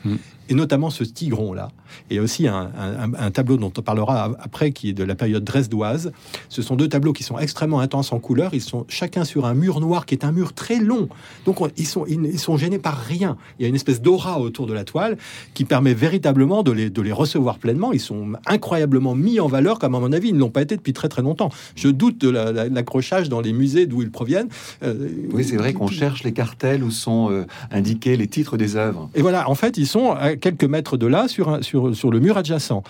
Hmm. 0.05 0.17
et 0.47 0.53
notamment 0.53 0.91
ce 0.91 1.03
tigron-là. 1.03 1.71
Et 2.09 2.19
aussi 2.19 2.47
un, 2.47 2.69
un- 2.77 3.13
un 3.13 3.31
tableau 3.31 3.57
dont 3.57 3.71
on 3.77 3.81
parlera 3.81 4.31
après, 4.39 4.71
qui 4.71 4.89
est 4.89 4.93
de 4.93 5.03
la 5.03 5.15
période 5.15 5.43
dresdoise. 5.43 6.11
Ce 6.49 6.61
sont 6.61 6.75
deux 6.75 6.87
tableaux 6.87 7.13
qui 7.13 7.23
sont 7.23 7.37
extrêmement 7.39 7.79
intenses 7.79 8.11
en 8.13 8.19
couleur. 8.19 8.53
Ils 8.53 8.61
sont 8.61 8.85
chacun 8.87 9.23
sur 9.23 9.45
un 9.45 9.53
mur 9.53 9.79
noir 9.79 10.05
qui 10.05 10.15
est 10.15 10.25
un 10.25 10.31
mur 10.31 10.53
très 10.53 10.79
long. 10.79 11.09
Donc 11.45 11.61
on- 11.61 11.69
ils, 11.77 11.87
sont, 11.87 12.05
ils, 12.07 12.23
ils 12.25 12.39
sont 12.39 12.57
gênés 12.57 12.79
par 12.79 12.97
rien. 12.97 13.37
Il 13.59 13.63
y 13.63 13.65
a 13.65 13.69
une 13.69 13.75
espèce 13.75 14.01
d'aura 14.01 14.39
autour 14.39 14.67
de 14.67 14.73
la 14.73 14.83
toile 14.83 15.17
qui 15.53 15.65
permet 15.65 15.93
véritablement 15.93 16.63
de 16.63 16.71
les, 16.71 16.89
de 16.89 17.01
les 17.01 17.11
recevoir 17.11 17.57
pleinement. 17.57 17.91
Ils 17.93 17.99
sont 17.99 18.33
incroyablement 18.45 19.15
mis 19.15 19.39
en 19.39 19.47
valeur, 19.47 19.79
comme 19.79 19.95
à 19.95 19.99
mon 19.99 20.11
avis, 20.13 20.29
ils 20.29 20.35
ne 20.35 20.39
l'ont 20.39 20.49
pas 20.49 20.61
été 20.61 20.75
depuis 20.77 20.93
très 20.93 21.09
très 21.09 21.21
longtemps. 21.21 21.49
Je 21.75 21.89
doute 21.89 22.19
de 22.19 22.29
la- 22.29 22.51
la- 22.51 22.67
l'accrochage 22.69 23.29
dans 23.29 23.41
les 23.41 23.53
musées 23.53 23.85
d'où 23.85 24.01
ils 24.01 24.11
proviennent. 24.11 24.47
Euh, 24.83 25.09
Oui, 25.33 25.43
c'est 25.43 25.57
vrai 25.57 25.73
qu'on 25.73 25.87
cherche 25.87 26.23
les 26.23 26.31
cartels 26.33 26.83
où 26.83 26.91
sont 26.91 27.29
euh, 27.31 27.45
indiqués 27.71 28.17
les 28.17 28.27
titres 28.27 28.57
des 28.57 28.75
œuvres. 28.75 29.09
Et 29.15 29.21
voilà, 29.21 29.49
en 29.49 29.55
fait, 29.55 29.77
ils 29.77 29.87
sont 29.87 30.11
à 30.11 30.35
quelques 30.35 30.63
mètres 30.63 30.97
de 30.97 31.07
là, 31.07 31.27
sur, 31.27 31.49
un- 31.49 31.61
sur, 31.61 31.76
sur 31.93 32.11
le 32.11 32.19
mur 32.19 32.37
adjacent. 32.37 32.83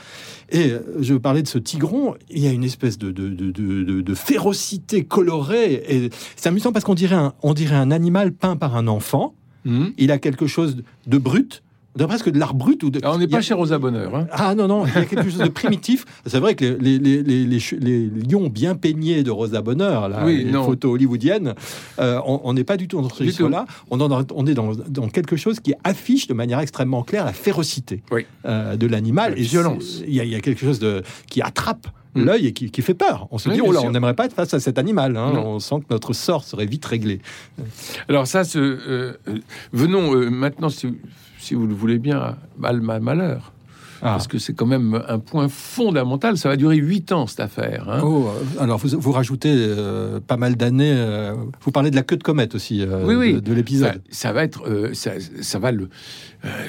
Et 0.50 0.72
euh, 0.72 0.80
je 1.00 1.14
parlais 1.16 1.42
de 1.44 1.48
ce 1.48 1.58
tigron, 1.58 2.16
il 2.30 2.40
y 2.44 2.48
a 2.48 2.52
une 2.52 2.64
espèce 2.64 2.98
de, 2.98 3.12
de, 3.12 3.30
de, 3.30 3.52
de- 3.52 3.84
de- 3.84 4.02
de 4.02 4.14
férocité 4.16 5.04
colorée. 5.04 5.84
Et 5.90 6.10
c'est 6.36 6.50
amusant 6.50 6.72
parce 6.72 6.86
qu'on 6.86 6.96
dirait, 6.96 7.16
un, 7.16 7.34
on 7.44 7.54
dirait 7.54 7.76
un 7.76 7.92
animal 7.92 8.32
peint 8.34 8.56
par 8.56 8.76
un 8.76 8.88
enfant. 8.88 9.34
Mhm. 9.66 9.94
Il 9.98 10.12
a 10.12 10.18
quelque 10.18 10.48
chose 10.48 10.78
de 11.08 11.18
brut, 11.18 11.64
de 11.98 12.06
presque 12.06 12.30
de 12.30 12.40
l'art 12.40 12.54
brut. 12.54 12.84
Ou 12.84 12.90
de, 12.90 13.00
Alors, 13.04 13.16
on 13.16 13.18
n'est 13.18 13.26
y 13.26 13.34
a- 13.34 13.38
pas 13.38 13.42
chez 13.42 13.54
Rosa 13.54 13.78
Bonheur. 13.80 14.16
hein. 14.16 14.28
Ah 14.32 14.56
non, 14.56 14.68
non, 14.68 14.86
il 14.86 14.94
y 14.94 14.98
a 14.98 15.06
quelque 15.06 15.30
chose 15.30 15.40
de 15.40 15.50
primitif. 15.50 16.06
C'est 16.26 16.40
vrai 16.40 16.56
que 16.56 16.66
les, 16.80 16.98
les, 17.00 17.24
les, 17.24 17.46
les, 17.46 18.08
lions 18.08 18.48
bien 18.50 18.76
peignés 18.76 19.24
de 19.24 19.32
Rosa 19.32 19.62
Bonheur, 19.62 20.08
là, 20.10 20.24
Oui, 20.26 20.44
les 20.46 20.52
non. 20.52 20.64
photos 20.64 20.94
hollywoodiennes, 20.94 21.54
euh, 22.00 22.20
on 22.26 22.42
on 22.44 22.54
n'est 22.54 22.64
pas 22.64 22.78
du 22.78 22.88
tout 22.88 23.02
dans 23.02 23.10
ce 23.10 23.16
registre-là. 23.20 23.66
On, 23.90 24.00
en- 24.00 24.24
on 24.34 24.46
est 24.48 24.54
dans, 24.54 24.72
dans 24.88 25.08
quelque 25.10 25.36
chose 25.36 25.60
qui 25.60 25.74
affiche 25.84 26.28
de 26.28 26.34
manière 26.34 26.60
extrêmement 26.60 27.04
claire 27.04 27.26
la 27.26 27.34
férocité 27.34 28.02
Oui. 28.12 28.26
euh, 28.46 28.76
de 28.78 28.88
l'animal. 28.88 29.34
La 29.34 29.40
Et 29.40 29.44
violence. 29.44 30.02
Il 30.08 30.14
y, 30.14 30.18
y 30.28 30.36
a 30.36 30.40
quelque 30.40 30.62
chose 30.62 30.80
de, 30.80 31.04
qui 31.30 31.42
attrape 31.42 31.88
Mm. 32.16 32.24
l'œil 32.24 32.48
et 32.48 32.54
qui, 32.54 32.72
qui 32.72 32.82
fait 32.82 32.94
peur. 32.96 33.28
On 33.32 33.38
se 33.38 33.48
Oui, 33.50 33.56
dit, 33.56 33.62
oh 33.64 33.72
là, 33.72 33.82
sûr. 33.82 33.90
on 33.90 33.92
n'aimerait 33.92 34.16
pas 34.16 34.26
être 34.26 34.34
face 34.34 34.52
à 34.54 34.60
cet 34.60 34.80
animal. 34.80 35.18
hein. 35.18 35.34
On 35.36 35.60
sent 35.60 35.76
que 35.82 35.86
notre 35.94 36.14
sort 36.14 36.44
serait 36.46 36.66
vite 36.66 36.86
réglé. 36.86 37.20
Alors 38.08 38.26
ça, 38.26 38.44
ce, 38.44 38.58
euh, 38.58 39.14
euh, 39.28 39.38
venons 39.74 40.16
euh, 40.16 40.30
maintenant, 40.30 40.70
si, 40.70 40.88
si 41.40 41.54
vous 41.56 41.68
le 41.68 41.74
voulez 41.74 42.00
bien, 42.00 42.36
Mal- 42.58 42.82
Malheur. 42.82 43.54
Ah. 44.00 44.12
Parce 44.12 44.28
que 44.28 44.38
c'est 44.38 44.54
quand 44.54 44.68
même 44.68 45.02
un 45.08 45.18
point 45.18 45.50
fondamental. 45.50 46.38
Ça 46.38 46.50
va 46.50 46.56
durer 46.56 46.76
huit 46.76 47.12
ans, 47.12 47.26
cette 47.26 47.40
affaire. 47.40 47.90
hein. 47.90 48.02
Oh, 48.04 48.28
euh, 48.28 48.62
alors 48.64 48.78
vous, 48.78 48.90
vous 49.00 49.12
rajoutez 49.12 49.52
euh, 49.52 50.20
pas 50.20 50.38
mal 50.38 50.56
d'années. 50.56 50.94
euh, 50.96 51.34
vous 51.62 51.72
parlez 51.72 51.90
de 51.90 51.96
la 51.96 52.04
queue 52.04 52.18
de 52.18 52.22
comète 52.22 52.54
aussi 52.54 52.84
euh, 52.84 53.04
Oui, 53.08 53.16
oui. 53.16 53.34
de, 53.34 53.40
de 53.40 53.54
l'épisode. 53.54 54.00
Ça, 54.12 54.28
ça 54.30 54.34
va 54.34 54.44
être, 54.44 54.92
ça, 54.94 55.14
ça 55.42 55.58
va 55.58 55.72
le, 55.72 55.90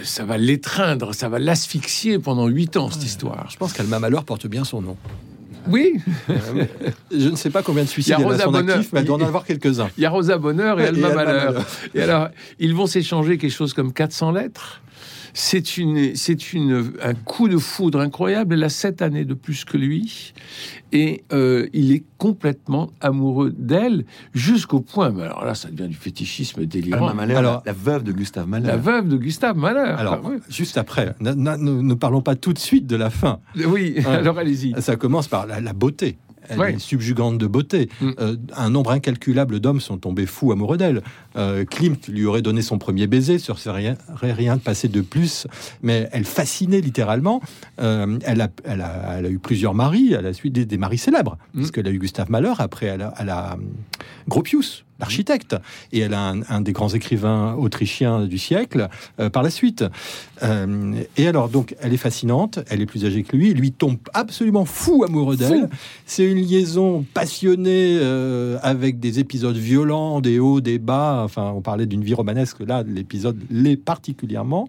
ça 0.05 0.25
va 0.25 0.39
l'étreindre, 0.39 1.13
ça 1.15 1.29
va 1.29 1.39
l'asphyxier 1.39 2.19
pendant 2.19 2.47
huit 2.49 2.79
ans 2.79 2.91
cette 2.91 3.05
histoire. 3.05 3.47
Je 3.51 3.59
pense 3.59 3.75
qu'Alma 3.75 3.99
Malheur 3.99 4.25
porte 4.25 4.47
bien 4.47 4.65
son 4.65 4.81
nom. 4.81 4.97
Oui, 5.69 5.95
Je 7.11 7.29
ne 7.29 7.37
sais 7.37 7.51
pas 7.51 7.63
combien 7.63 7.83
de 7.85 7.89
Il 7.89 7.91
y 7.91 7.93
suicides 7.93 8.15
a 8.15 8.19
Rosa 8.19 8.45
son 8.45 8.53
Bonheur. 8.53 8.77
actif, 8.77 8.93
mais 8.93 9.01
elle 9.01 9.07
doit 9.07 9.17
en 9.17 9.21
avoir 9.21 9.45
quelques-uns. 9.45 9.89
il 9.97 10.03
y 10.03 10.07
a 10.07 10.11
Rosa 10.11 10.39
Bonheur 10.39 10.81
et 10.81 10.85
Et 10.85 10.87
Alma 10.87 11.09
Alma 11.09 11.25
Malheur. 11.25 11.45
Malheur. 11.53 11.67
Et 11.95 12.01
alors, 12.03 12.29
ils 12.59 12.75
vont 12.75 12.87
s'échanger 12.87 13.39
quelque 13.39 13.53
chose 13.53 13.75
comme 13.75 13.93
400 13.93 14.33
lettres. 14.33 14.81
C'est 15.41 15.77
une, 15.77 16.17
c'est 16.17 16.53
une, 16.53 16.95
un 17.01 17.15
coup 17.15 17.49
de 17.49 17.59
foudre 17.59 18.01
incroyable. 18.01 18.55
Elle 18.55 18.65
a 18.65 18.69
sept 18.69 19.03
années 19.03 19.25
de 19.25 19.35
plus 19.35 19.65
que 19.65 19.77
lui, 19.77 20.33
et 20.91 21.23
euh, 21.33 21.69
il 21.73 21.93
est 21.93 22.03
complètement 22.19 22.91
amoureux 23.01 23.55
d'elle 23.57 24.05
jusqu'au 24.35 24.81
point. 24.81 25.11
Mais 25.11 25.23
alors 25.23 25.45
là, 25.45 25.55
ça 25.55 25.71
devient 25.71 25.89
du 25.89 25.95
fétichisme 25.95 26.67
délirant. 26.67 27.07
Alors- 27.17 27.63
la, 27.63 27.63
la 27.67 27.73
veuve 27.73 28.03
de 28.03 28.11
Gustave 28.11 28.49
Mahler. 28.49 28.67
La 28.67 28.77
veuve 28.77 29.07
de 29.07 29.17
Gustave 29.17 29.57
Mahler. 29.57 29.79
Alors, 29.97 30.15
Ah, 30.25 30.29
oui. 30.29 30.39
juste 30.49 30.77
après, 30.77 31.15
ne, 31.21 31.33
ne 31.35 31.95
parlons 31.95 32.21
pas 32.21 32.35
tout 32.35 32.53
de 32.53 32.59
suite 32.59 32.89
de 32.89 32.97
la 32.97 33.09
fin. 33.11 33.39
oui, 33.65 33.95
alors 34.07 34.39
allez-y. 34.39 34.75
Ça 34.83 34.97
commence 34.97 35.29
par 35.29 35.47
la, 35.47 35.61
la 35.61 35.73
beauté. 35.73 36.19
Elle 36.49 36.59
Ouais. 36.59 36.75
est 36.75 36.79
subjugante 36.79 37.39
de 37.39 37.47
beauté. 37.47 37.89
Mm. 38.01 38.11
Euh, 38.21 38.37
un 38.57 38.71
nombre 38.71 38.91
incalculable 38.93 39.61
d'hommes 39.61 39.81
sont 39.81 39.99
tombés 39.99 40.27
fous 40.27 40.53
amoureux 40.53 40.77
d'elle. 40.77 41.03
Euh, 41.37 41.65
Klimt 41.65 41.97
lui 42.09 42.25
aurait 42.27 42.43
donné 42.43 42.63
son 42.63 42.79
premier 42.79 43.07
baiser, 43.07 43.39
sur 43.39 43.59
ce 43.59 43.69
rien, 43.69 43.97
rien 44.23 44.57
de 44.57 44.61
passé 44.63 44.89
de 44.89 45.01
plus, 45.01 45.47
mais 45.83 46.09
elle 46.13 46.25
fascinait 46.25 46.81
littéralement. 46.81 47.41
Euh, 47.81 48.19
elle, 48.25 48.41
a, 48.41 48.49
elle, 48.65 48.81
a, 48.81 49.17
elle 49.19 49.27
a 49.27 49.31
eu 49.31 49.39
plusieurs 49.39 49.75
maris, 49.75 50.15
à 50.15 50.23
la 50.23 50.33
suite 50.33 50.53
des, 50.53 50.65
des 50.67 50.79
maris 50.79 50.99
célèbres, 50.99 51.37
Mm. 51.55 51.59
parce 51.61 51.71
qu'elle 51.71 51.87
a 51.87 51.91
eu 51.91 51.99
Gustave 51.99 52.31
Mahler, 52.31 52.53
après 52.59 52.87
elle 52.87 53.03
a, 53.03 53.15
elle 53.19 53.31
a 53.31 53.57
Gropius, 54.29 54.85
l'architecte, 54.99 55.57
et 55.93 56.01
elle 56.01 56.15
a 56.15 56.31
un, 56.31 56.43
un 56.49 56.61
des 56.61 56.73
grands 56.73 56.89
écrivains 56.89 57.55
autrichiens 57.55 58.27
du 58.27 58.39
siècle 58.39 58.89
euh, 59.21 59.31
par 59.31 59.43
la 59.43 59.51
suite. 59.51 59.85
Euh, 60.43 60.95
et 61.17 61.29
alors, 61.29 61.49
donc, 61.49 61.77
elle 61.81 61.93
est 61.93 61.99
fascinante, 61.99 62.59
elle 62.69 62.81
est 62.81 62.87
plus 62.87 63.05
âgée 63.05 63.23
que 63.23 63.37
lui, 63.37 63.55
lui 63.55 63.73
tombe 63.73 63.99
absolument 64.15 64.65
fou 64.65 65.05
amoureux 65.05 65.37
d'elle. 65.37 65.69
C'est 66.07 66.25
une 66.25 66.39
liaison 66.39 67.05
passionnée 67.15 67.99
euh, 68.01 68.59
avec 68.63 69.01
des 69.01 69.19
épisodes 69.19 69.57
violents, 69.57 70.21
des 70.21 70.39
hauts, 70.39 70.61
des 70.61 70.79
bas. 70.79 71.23
Enfin, 71.25 71.53
on 71.55 71.61
parlait 71.61 71.87
d'une 71.87 72.03
vie 72.03 72.15
romanesque, 72.15 72.61
là, 72.61 72.83
l'épisode 72.87 73.39
l'est 73.51 73.77
particulièrement. 73.77 74.69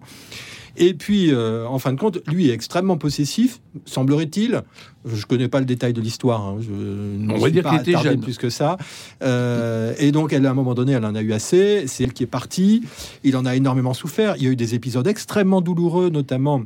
Et 0.76 0.94
puis, 0.94 1.32
euh, 1.32 1.66
en 1.66 1.78
fin 1.78 1.92
de 1.92 1.98
compte, 1.98 2.18
lui 2.28 2.48
est 2.50 2.52
extrêmement 2.52 2.96
possessif, 2.96 3.60
semblerait-il. 3.84 4.62
Je 5.04 5.26
connais 5.26 5.48
pas 5.48 5.60
le 5.60 5.66
détail 5.66 5.92
de 5.92 6.00
l'histoire. 6.00 6.40
hein. 6.46 6.56
Je 6.60 6.70
ne 6.70 7.32
On 7.32 7.38
va 7.38 7.50
dire 7.50 7.64
qu'il 7.68 7.80
était 7.80 7.98
jeune. 8.02 8.20
plus 8.20 8.36
que 8.38 8.50
ça. 8.50 8.76
Euh, 9.22 9.94
et 9.98 10.12
donc, 10.12 10.32
elle, 10.32 10.46
à 10.46 10.50
un 10.50 10.54
moment 10.54 10.74
donné, 10.74 10.92
elle 10.92 11.04
en 11.04 11.14
a 11.14 11.22
eu 11.22 11.32
assez. 11.32 11.86
C'est 11.86 12.04
elle 12.04 12.12
qui 12.12 12.22
est 12.22 12.26
partie. 12.26 12.82
Il 13.24 13.36
en 13.36 13.44
a 13.46 13.56
énormément 13.56 13.94
souffert. 13.94 14.34
Il 14.36 14.44
y 14.44 14.46
a 14.46 14.50
eu 14.50 14.56
des 14.56 14.74
épisodes 14.74 15.06
extrêmement 15.06 15.60
douloureux, 15.60 16.10
notamment. 16.10 16.62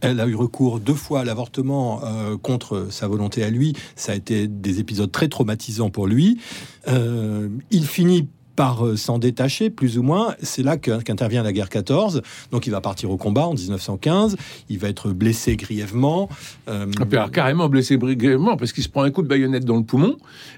Elle 0.00 0.18
a 0.18 0.26
eu 0.26 0.34
recours 0.34 0.80
deux 0.80 0.94
fois 0.94 1.20
à 1.20 1.24
l'avortement 1.24 2.00
euh, 2.04 2.36
contre 2.36 2.88
sa 2.90 3.06
volonté 3.06 3.44
à 3.44 3.50
lui. 3.50 3.74
Ça 3.94 4.12
a 4.12 4.14
été 4.16 4.48
des 4.48 4.80
épisodes 4.80 5.10
très 5.12 5.28
traumatisants 5.28 5.90
pour 5.90 6.08
lui. 6.08 6.38
Euh, 6.88 7.48
il 7.70 7.86
finit 7.86 8.28
par 8.56 8.84
euh, 8.86 8.96
s'en 8.96 9.18
détacher, 9.18 9.70
plus 9.70 9.98
ou 9.98 10.02
moins. 10.02 10.34
C'est 10.42 10.62
là 10.62 10.76
qu'intervient 10.78 11.42
la 11.42 11.52
guerre 11.52 11.68
14. 11.68 12.22
Donc 12.50 12.66
il 12.66 12.70
va 12.70 12.80
partir 12.80 13.10
au 13.10 13.16
combat 13.16 13.46
en 13.46 13.54
1915. 13.54 14.36
Il 14.68 14.78
va 14.78 14.88
être 14.88 15.10
blessé 15.10 15.56
grièvement. 15.56 16.28
Euh, 16.68 16.86
Ah, 17.00 17.04
puis 17.06 17.16
alors, 17.18 17.30
carrément 17.30 17.68
blessé 17.68 17.96
brièvement 17.96 18.56
parce 18.56 18.72
qu'il 18.72 18.82
se 18.82 18.88
prend 18.88 19.02
un 19.02 19.10
coup 19.10 19.22
de 19.22 19.28
baïonnette 19.28 19.64
dans 19.64 19.76
le 19.76 19.82
poumon 19.84 20.16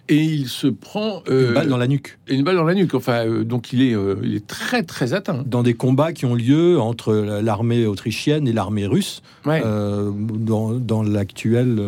et 0.08 0.22
il 0.22 0.48
se 0.48 0.68
prend 0.68 1.22
euh, 1.28 1.48
une 1.48 1.54
balle 1.54 1.68
dans 1.68 1.76
la 1.76 1.88
nuque. 1.88 2.18
une 2.28 2.44
balle 2.44 2.56
dans 2.56 2.64
la 2.64 2.74
nuque. 2.74 2.94
Enfin, 2.94 3.26
euh, 3.26 3.44
donc 3.44 3.72
il 3.72 3.82
est, 3.82 3.94
il 4.22 4.34
est 4.36 4.46
très 4.46 4.82
très 4.84 5.12
atteint. 5.12 5.42
Dans 5.44 5.62
des 5.62 5.74
combats 5.74 6.12
qui 6.12 6.24
ont 6.24 6.34
lieu 6.34 6.80
entre 6.80 7.12
l'armée 7.42 7.84
autrichienne 7.86 8.46
et 8.48 8.52
l'armée 8.52 8.86
russe 8.86 9.22
Ouais. 9.46 9.62
dans, 9.62 10.72
dans 10.74 11.02
l'actuelle 11.02 11.80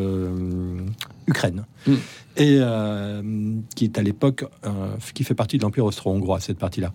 Ukraine. 1.30 1.64
Mm. 1.86 1.92
Et 2.36 2.56
euh, 2.60 3.22
qui 3.76 3.84
est 3.84 3.96
à 3.98 4.02
l'époque, 4.02 4.44
euh, 4.66 4.70
qui 5.14 5.24
fait 5.24 5.34
partie 5.34 5.56
de 5.58 5.62
l'Empire 5.62 5.84
austro-hongrois, 5.84 6.40
cette 6.40 6.58
partie-là. 6.58 6.92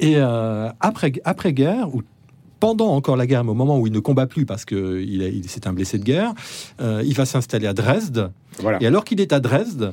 Et 0.00 0.14
euh, 0.16 0.68
après, 0.80 1.12
après-guerre, 1.24 1.94
ou 1.94 2.02
pendant 2.60 2.90
encore 2.98 3.16
la 3.16 3.26
guerre, 3.26 3.44
mais 3.44 3.50
au 3.50 3.54
moment 3.62 3.78
où 3.78 3.86
il 3.86 3.92
ne 3.92 4.00
combat 4.00 4.26
plus 4.26 4.46
parce 4.46 4.64
que 4.64 5.00
il, 5.14 5.20
est- 5.22 5.32
il- 5.38 5.48
c'est 5.48 5.66
un 5.66 5.72
blessé 5.72 5.98
de 5.98 6.04
guerre, 6.04 6.32
euh, 6.80 7.02
il 7.04 7.14
va 7.14 7.26
s'installer 7.26 7.66
à 7.66 7.74
Dresde. 7.74 8.30
Voilà. 8.60 8.78
Et 8.82 8.86
alors 8.86 9.04
qu'il 9.04 9.20
est 9.20 9.32
à 9.34 9.40
Dresde, 9.40 9.92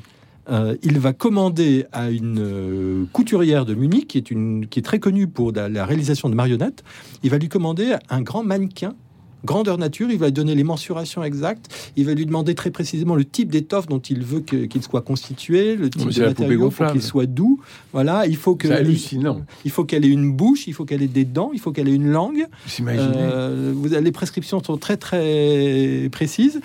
euh, 0.50 0.76
il 0.82 0.98
va 0.98 1.12
commander 1.14 1.86
à 1.92 2.10
une 2.10 2.40
euh, 2.40 3.06
couturière 3.14 3.66
de 3.66 3.74
Munich, 3.76 4.08
qui 4.08 4.18
est, 4.18 4.32
une, 4.32 4.66
qui 4.68 4.80
est 4.80 4.84
très 4.84 5.00
connue 5.00 5.28
pour 5.28 5.52
la, 5.52 5.68
la 5.70 5.86
réalisation 5.86 6.30
de 6.30 6.36
marionnettes, 6.36 6.84
il 7.24 7.30
va 7.30 7.38
lui 7.38 7.50
commander 7.50 7.96
un 8.10 8.22
grand 8.22 8.44
mannequin. 8.44 8.94
Grandeur 9.44 9.78
nature, 9.78 10.10
il 10.12 10.18
va 10.18 10.28
lui 10.28 10.34
donner 10.34 10.56
les 10.56 10.64
mensurations 10.64 11.24
exactes, 11.24 11.92
il 11.96 12.06
va 12.06 12.14
lui 12.14 12.26
demander 12.26 12.56
très 12.56 12.72
précisément 12.72 13.16
le 13.16 13.26
type 13.26 13.50
d'étoffe 13.50 13.88
dont 13.88 14.00
il 14.00 14.24
veut 14.24 14.42
qu'il 14.42 14.84
soit 14.84 15.02
constitué, 15.02 15.76
le 15.76 15.90
type 15.90 16.10
de 16.10 16.26
matériau 16.26 16.70
pour 16.70 16.92
qu'il 16.92 17.02
soit 17.02 17.26
doux. 17.26 17.60
Voilà, 17.94 18.26
il 18.28 18.38
faut 18.38 18.56
que 18.56 18.68
hallucinant. 18.68 19.42
il 19.66 19.72
faut 19.72 19.84
qu'elle 19.84 20.06
ait 20.06 20.10
une 20.10 20.32
bouche, 20.32 20.68
il 20.68 20.74
faut 20.74 20.86
qu'elle 20.86 21.02
ait 21.02 21.08
des 21.08 21.26
dents, 21.26 21.52
il 21.54 21.60
faut 21.60 21.72
qu'elle 21.72 21.88
ait 21.88 21.96
une 21.96 22.12
langue. 22.12 22.46
Vous 22.66 22.72
imaginez 22.80 23.12
Euh, 23.18 23.72
vous 23.76 23.88
les 23.88 24.12
prescriptions 24.12 24.64
sont 24.64 24.78
très 24.78 24.98
très 24.98 26.10
précises. 26.12 26.60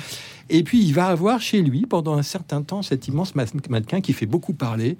Et 0.49 0.62
puis 0.62 0.83
il 0.83 0.93
va 0.93 1.07
avoir 1.07 1.41
chez 1.41 1.62
lui 1.62 1.87
pendant 1.87 2.15
un 2.15 2.23
certain 2.23 2.62
temps 2.62 2.83
cet 2.83 3.09
immense 3.09 3.35
mannequin 3.35 4.00
qui 4.00 4.12
fait 4.12 4.26
beaucoup 4.26 4.53
parler. 4.53 4.97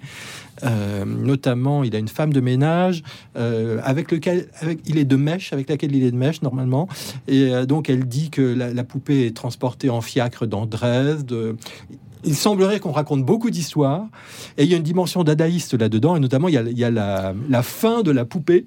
Euh, 0.63 1.05
notamment, 1.05 1.83
il 1.83 1.95
a 1.95 1.99
une 1.99 2.07
femme 2.07 2.33
de 2.33 2.41
ménage 2.41 3.03
euh, 3.37 3.79
avec 3.83 4.11
lequel 4.11 4.47
il 4.85 4.97
est 4.97 5.05
de 5.05 5.15
mèche, 5.15 5.53
avec 5.53 5.69
laquelle 5.69 5.95
il 5.95 6.03
est 6.03 6.11
de 6.11 6.17
mèche 6.17 6.41
normalement. 6.41 6.87
Et 7.27 7.53
euh, 7.53 7.65
donc 7.65 7.89
elle 7.89 8.05
dit 8.07 8.29
que 8.29 8.41
la, 8.41 8.83
poupée 8.83 9.27
est 9.27 9.35
transportée 9.35 9.89
en 9.89 10.01
fiacre 10.01 10.47
dans 10.47 10.65
Dresde. 10.65 11.55
Il 12.23 12.35
semblerait 12.35 12.79
qu'on 12.79 12.91
raconte 12.91 13.23
beaucoup 13.23 13.49
d'histoires. 13.49 14.07
Et 14.57 14.63
il 14.63 14.69
y 14.69 14.73
a 14.73 14.77
une 14.77 14.83
dimension 14.83 15.23
dadaïste 15.23 15.75
là-dedans. 15.75 16.15
Et 16.15 16.19
notamment, 16.19 16.47
il 16.47 16.53
y 16.55 16.83
a, 16.83 16.91
la 16.91 17.63
fin 17.63 18.01
de 18.01 18.11
la 18.11 18.25
poupée 18.25 18.65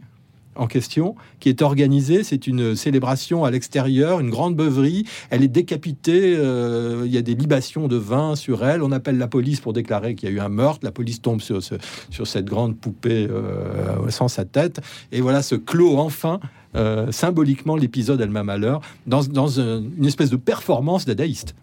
en 0.57 0.67
question 0.67 1.15
qui 1.39 1.49
est 1.49 1.63
organisée. 1.63 2.25
C'est 2.25 2.47
une 2.47 2.75
célébration 2.77 3.45
à 3.45 3.51
l'extérieur, 3.51 4.21
une 4.21 4.31
grande 4.31 4.57
beuverie. 4.57 5.05
Elle 5.31 5.43
est 5.43 5.49
décapitée. 5.49 6.35
euh, 6.37 7.03
il 7.07 7.13
y 7.13 7.17
a 7.19 7.23
des 7.23 7.35
libations 7.35 7.89
de 7.89 7.97
vin 7.97 8.37
sur 8.37 8.65
elle. 8.65 8.83
On 8.83 8.93
appelle 8.93 9.17
la 9.19 9.29
police 9.29 9.61
pour 9.61 9.73
déclarer 9.73 10.15
qu'il 10.15 10.29
y 10.29 10.33
a 10.33 10.35
eu 10.35 10.41
un 10.41 10.49
meurtre. 10.49 10.81
La 10.83 10.93
police 10.93 11.23
tombe 11.23 11.41
sur, 11.41 11.63
ce- 11.63 11.77
sur 12.11 12.27
cette 12.27 12.47
grande 12.47 12.77
poupée 12.77 13.27
euh, 13.31 14.11
sans 14.11 14.29
sa 14.29 14.45
tête. 14.45 14.81
Et 15.13 15.21
voilà, 15.21 15.43
se 15.43 15.55
clôt 15.55 15.99
enfin 15.99 16.41
euh, 16.77 17.11
symboliquement 17.13 17.77
l'épisode 17.77 18.21
Alma 18.21 18.43
Malheur 18.43 18.81
dans, 19.07 19.23
dans 19.25 19.61
un- 19.61 19.83
une 19.99 20.07
espèce 20.07 20.31
de 20.31 20.37
performance 20.37 21.05
dadaïste. 21.07 21.55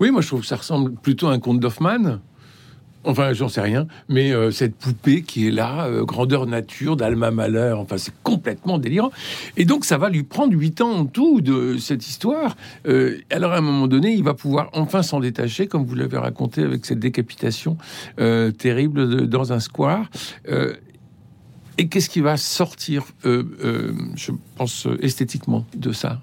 Oui, 0.00 0.10
moi 0.10 0.20
je 0.20 0.28
trouve 0.28 0.40
que 0.40 0.46
ça 0.46 0.56
ressemble 0.56 0.92
plutôt 0.92 1.28
à 1.28 1.32
un 1.32 1.38
conte 1.38 1.60
d'Hoffmann. 1.60 2.20
Enfin, 3.06 3.32
j'en 3.34 3.48
sais 3.48 3.60
rien, 3.60 3.86
mais 4.08 4.32
euh, 4.32 4.50
cette 4.50 4.74
poupée 4.76 5.22
qui 5.22 5.46
est 5.48 5.50
là, 5.50 5.86
euh, 5.86 6.04
grandeur 6.04 6.46
nature 6.46 6.96
d'Alma 6.96 7.30
Malheur, 7.30 7.78
enfin 7.80 7.98
c'est 7.98 8.14
complètement 8.22 8.78
délirant. 8.78 9.10
Et 9.56 9.64
donc 9.66 9.84
ça 9.84 9.98
va 9.98 10.08
lui 10.08 10.22
prendre 10.22 10.54
huit 10.54 10.80
ans 10.80 10.90
en 10.90 11.04
tout 11.04 11.40
de 11.42 11.76
cette 11.76 12.08
histoire. 12.08 12.56
Euh, 12.86 13.18
alors 13.30 13.52
à 13.52 13.58
un 13.58 13.60
moment 13.60 13.88
donné, 13.88 14.12
il 14.14 14.24
va 14.24 14.32
pouvoir 14.34 14.70
enfin 14.72 15.02
s'en 15.02 15.20
détacher, 15.20 15.66
comme 15.66 15.84
vous 15.84 15.94
l'avez 15.94 16.16
raconté 16.18 16.62
avec 16.62 16.86
cette 16.86 16.98
décapitation 17.00 17.76
terrible 18.16 19.08
de- 19.08 19.26
dans 19.26 19.52
un 19.52 19.60
square. 19.60 20.06
Et 21.76 21.88
qu'est-ce 21.88 22.08
qui 22.08 22.20
va 22.20 22.36
sortir, 22.36 23.04
je 23.24 24.30
pense, 24.56 24.86
esthétiquement 25.00 25.66
de 25.76 25.92
ça? 25.92 26.20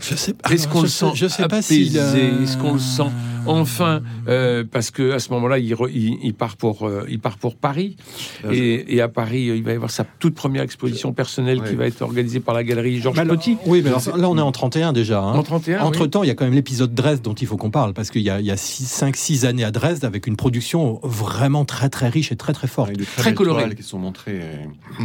Je 0.00 0.14
sais 0.14 0.34
pas. 0.34 0.50
Est-ce 0.50 0.68
qu'on 0.68 0.82
le 0.82 0.88
sent 0.88 1.06
Je 1.14 1.26
sais 1.26 1.48
pas 1.48 1.62
si. 1.62 1.96
Est-ce 1.96 2.56
qu'on 2.58 2.74
le 2.74 2.78
sent 2.78 3.10
enfin 3.46 4.02
euh, 4.28 4.64
Parce 4.70 4.90
que 4.90 5.12
à 5.12 5.18
ce 5.18 5.30
moment-là, 5.32 5.58
il, 5.58 5.74
re- 5.74 5.90
il- 5.92 6.18
il 6.22 6.34
part 6.34 6.56
pour 6.56 6.86
euh, 6.86 7.04
il 7.08 7.18
part 7.18 7.38
pour 7.38 7.56
Paris 7.56 7.96
Euh, 8.44 8.52
et, 8.52 8.96
et 8.96 9.00
à 9.00 9.08
Paris, 9.08 9.44
il 9.54 9.62
va 9.62 9.72
y 9.72 9.74
avoir 9.76 9.90
sa 9.90 10.04
toute 10.04 10.34
première 10.34 10.62
exposition 10.62 11.12
personnelle 11.12 11.58
qui 11.62 11.70
Ouais. 11.70 11.74
va 11.74 11.86
être 11.86 12.02
organisée 12.02 12.40
par 12.40 12.54
la 12.54 12.64
galerie 12.64 13.00
Georges 13.00 13.22
Petit 13.26 13.56
Oui, 13.66 13.80
mais 13.82 13.90
alors, 13.90 14.16
là, 14.16 14.28
on 14.30 14.36
est 14.38 14.40
en 14.40 14.52
31 14.52 14.92
déjà. 14.92 15.20
hein. 15.20 15.32
en 15.34 15.42
31. 15.42 15.80
oui. 15.80 15.84
Entre 15.86 16.06
temps, 16.06 16.22
il 16.22 16.28
y 16.28 16.30
a 16.30 16.34
quand 16.34 16.44
même 16.44 16.54
l'épisode 16.54 16.94
Dresde 16.94 17.22
dont 17.22 17.34
il 17.34 17.46
faut 17.46 17.56
qu'on 17.56 17.70
parle, 17.70 17.94
parce 17.94 18.10
qu'il 18.10 18.22
y 18.22 18.30
a, 18.30 18.40
il 18.40 18.46
y 18.46 18.50
a 18.50 18.56
5-6 18.56 19.46
années 19.46 19.64
à 19.64 19.70
Dresde 19.70 20.04
avec 20.04 20.26
une 20.26 20.36
production 20.36 21.00
vraiment 21.02 21.64
très 21.64 21.88
très 21.88 22.08
riche 22.08 22.32
et 22.32 22.36
très 22.36 22.52
très 22.52 22.68
forte. 22.68 22.92
Très 23.16 23.24
belles 23.30 23.34
coloré. 23.34 23.62
toiles 23.64 23.74
qui 23.74 23.82
sont 23.82 23.98
montrées. 23.98 24.40
euh, 24.40 25.04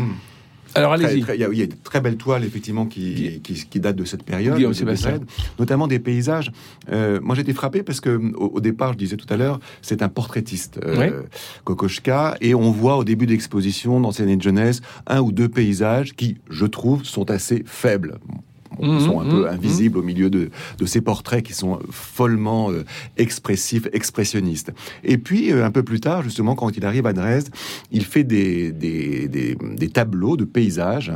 Alors 0.76 0.94
allez-y. 0.94 1.20
Il 1.34 1.40
y, 1.40 1.44
a- 1.44 1.50
il 1.52 1.58
y 1.58 1.62
a 1.64 1.68
de 1.68 1.74
très 1.84 2.02
belles 2.02 2.18
toiles, 2.18 2.44
effectivement, 2.44 2.86
qui, 2.86 3.40
qui, 3.44 3.54
qui 3.54 3.80
datent 3.80 3.96
de 3.96 4.06
cette 4.06 4.24
période. 4.24 4.56
Guillaume 4.58 4.74
de- 5.20 5.26
notamment 5.58 5.88
des 5.88 6.00
paysages. 6.00 6.52
Euh, 6.92 7.20
moi, 7.22 7.36
j'étais 7.36 7.54
frappé 7.54 7.84
parce 7.84 8.02
que, 8.02 8.10
au, 8.36 8.48
au 8.56 8.60
départ, 8.62 8.94
je 8.94 8.98
disais 8.98 9.18
tout 9.18 9.32
à 9.34 9.38
l'heure, 9.38 9.60
c'est 9.82 10.02
un 10.02 10.10
portraitiste, 10.10 10.80
euh. 10.84 11.24
Kokoschka, 11.64 12.36
et 12.42 12.54
on 12.56 12.72
voit 12.72 12.98
au 12.98 13.04
début 13.04 13.26
d'exposition, 13.26 14.00
dans 14.00 14.12
ses 14.12 14.24
années 14.24 14.38
de 14.38 14.42
jeunesse, 14.42 14.82
un 15.08 15.22
ou 15.22 15.32
deux 15.32 15.50
paysages 15.50 16.14
qui, 16.16 16.38
je 16.50 16.66
trouve, 16.66 17.04
sont 17.04 17.30
assez 17.32 17.64
faibles. 17.66 18.18
Bon, 18.28 18.38
Sont 18.78 19.20
un 19.20 19.26
peu 19.26 19.42
mhm, 19.42 19.54
invisibles 19.54 19.98
au 19.98 20.04
milieu 20.04 20.30
de, 20.30 20.52
de 20.78 20.86
ces 20.86 21.02
portraits 21.02 21.44
qui 21.44 21.54
sont 21.54 21.80
follement 21.90 22.72
euh, 22.72 22.86
expressifs, 23.18 23.88
expressionnistes. 23.94 24.72
Et 25.04 25.18
puis, 25.18 25.52
euh, 25.52 25.66
un 25.66 25.72
peu 25.72 25.84
plus 25.84 26.00
tard, 26.00 26.24
justement, 26.24 26.56
quand 26.56 26.78
il 26.78 26.86
arrive 26.86 27.06
à 27.06 27.14
Dresde, 27.14 27.50
il 27.92 28.06
fait 28.06 28.24
des, 28.24 28.72
des, 28.72 29.28
des, 29.28 29.58
des 29.60 29.90
tableaux 29.90 30.38
de 30.38 30.46
paysages 30.46 31.12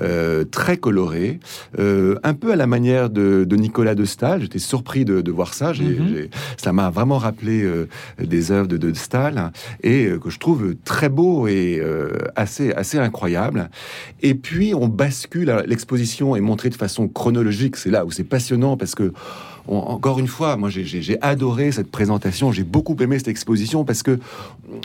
euh, 0.00 0.44
très 0.44 0.76
colorés, 0.76 1.40
un 1.78 2.34
peu 2.34 2.52
à 2.52 2.56
la 2.56 2.66
manière 2.66 3.08
de, 3.08 3.44
de 3.44 3.56
Nicolas 3.56 3.94
de 3.94 4.04
Stahl. 4.04 4.42
J'étais 4.42 4.58
surpris 4.58 5.04
de, 5.04 5.20
de 5.20 5.30
voir 5.30 5.54
ça. 5.54 5.72
Ça 6.56 6.72
m'a 6.72 6.90
vraiment 6.90 7.18
rappelé 7.18 7.64
des 8.18 8.50
œuvres 8.50 8.68
de, 8.68 8.76
de 8.76 8.92
Stahl 8.94 9.52
et 9.82 10.10
que 10.22 10.30
je 10.30 10.38
trouve 10.38 10.74
très 10.84 11.08
beau 11.08 11.46
et 11.46 11.82
assez, 12.34 12.72
assez 12.72 12.98
incroyable. 12.98 13.70
Et 14.22 14.34
puis, 14.34 14.74
on 14.74 14.88
bascule. 14.88 15.62
L'exposition 15.66 16.36
est 16.36 16.40
montrée 16.40 16.70
de 16.70 16.74
façon 16.74 16.95
chronologique. 17.08 17.76
C'est 17.76 17.90
là 17.90 18.04
où 18.04 18.10
c'est 18.10 18.24
passionnant 18.24 18.76
parce 18.76 18.94
que 18.94 19.12
on- 19.68 19.78
encore 19.78 20.18
une 20.20 20.28
fois, 20.28 20.56
moi 20.56 20.70
j'ai- 20.70 21.18
adoré 21.22 21.72
cette 21.72 21.90
présentation, 21.90 22.52
j'ai 22.52 22.62
beaucoup 22.62 22.96
aimé 23.00 23.18
cette 23.18 23.28
exposition 23.28 23.84
parce 23.84 24.02
que, 24.02 24.18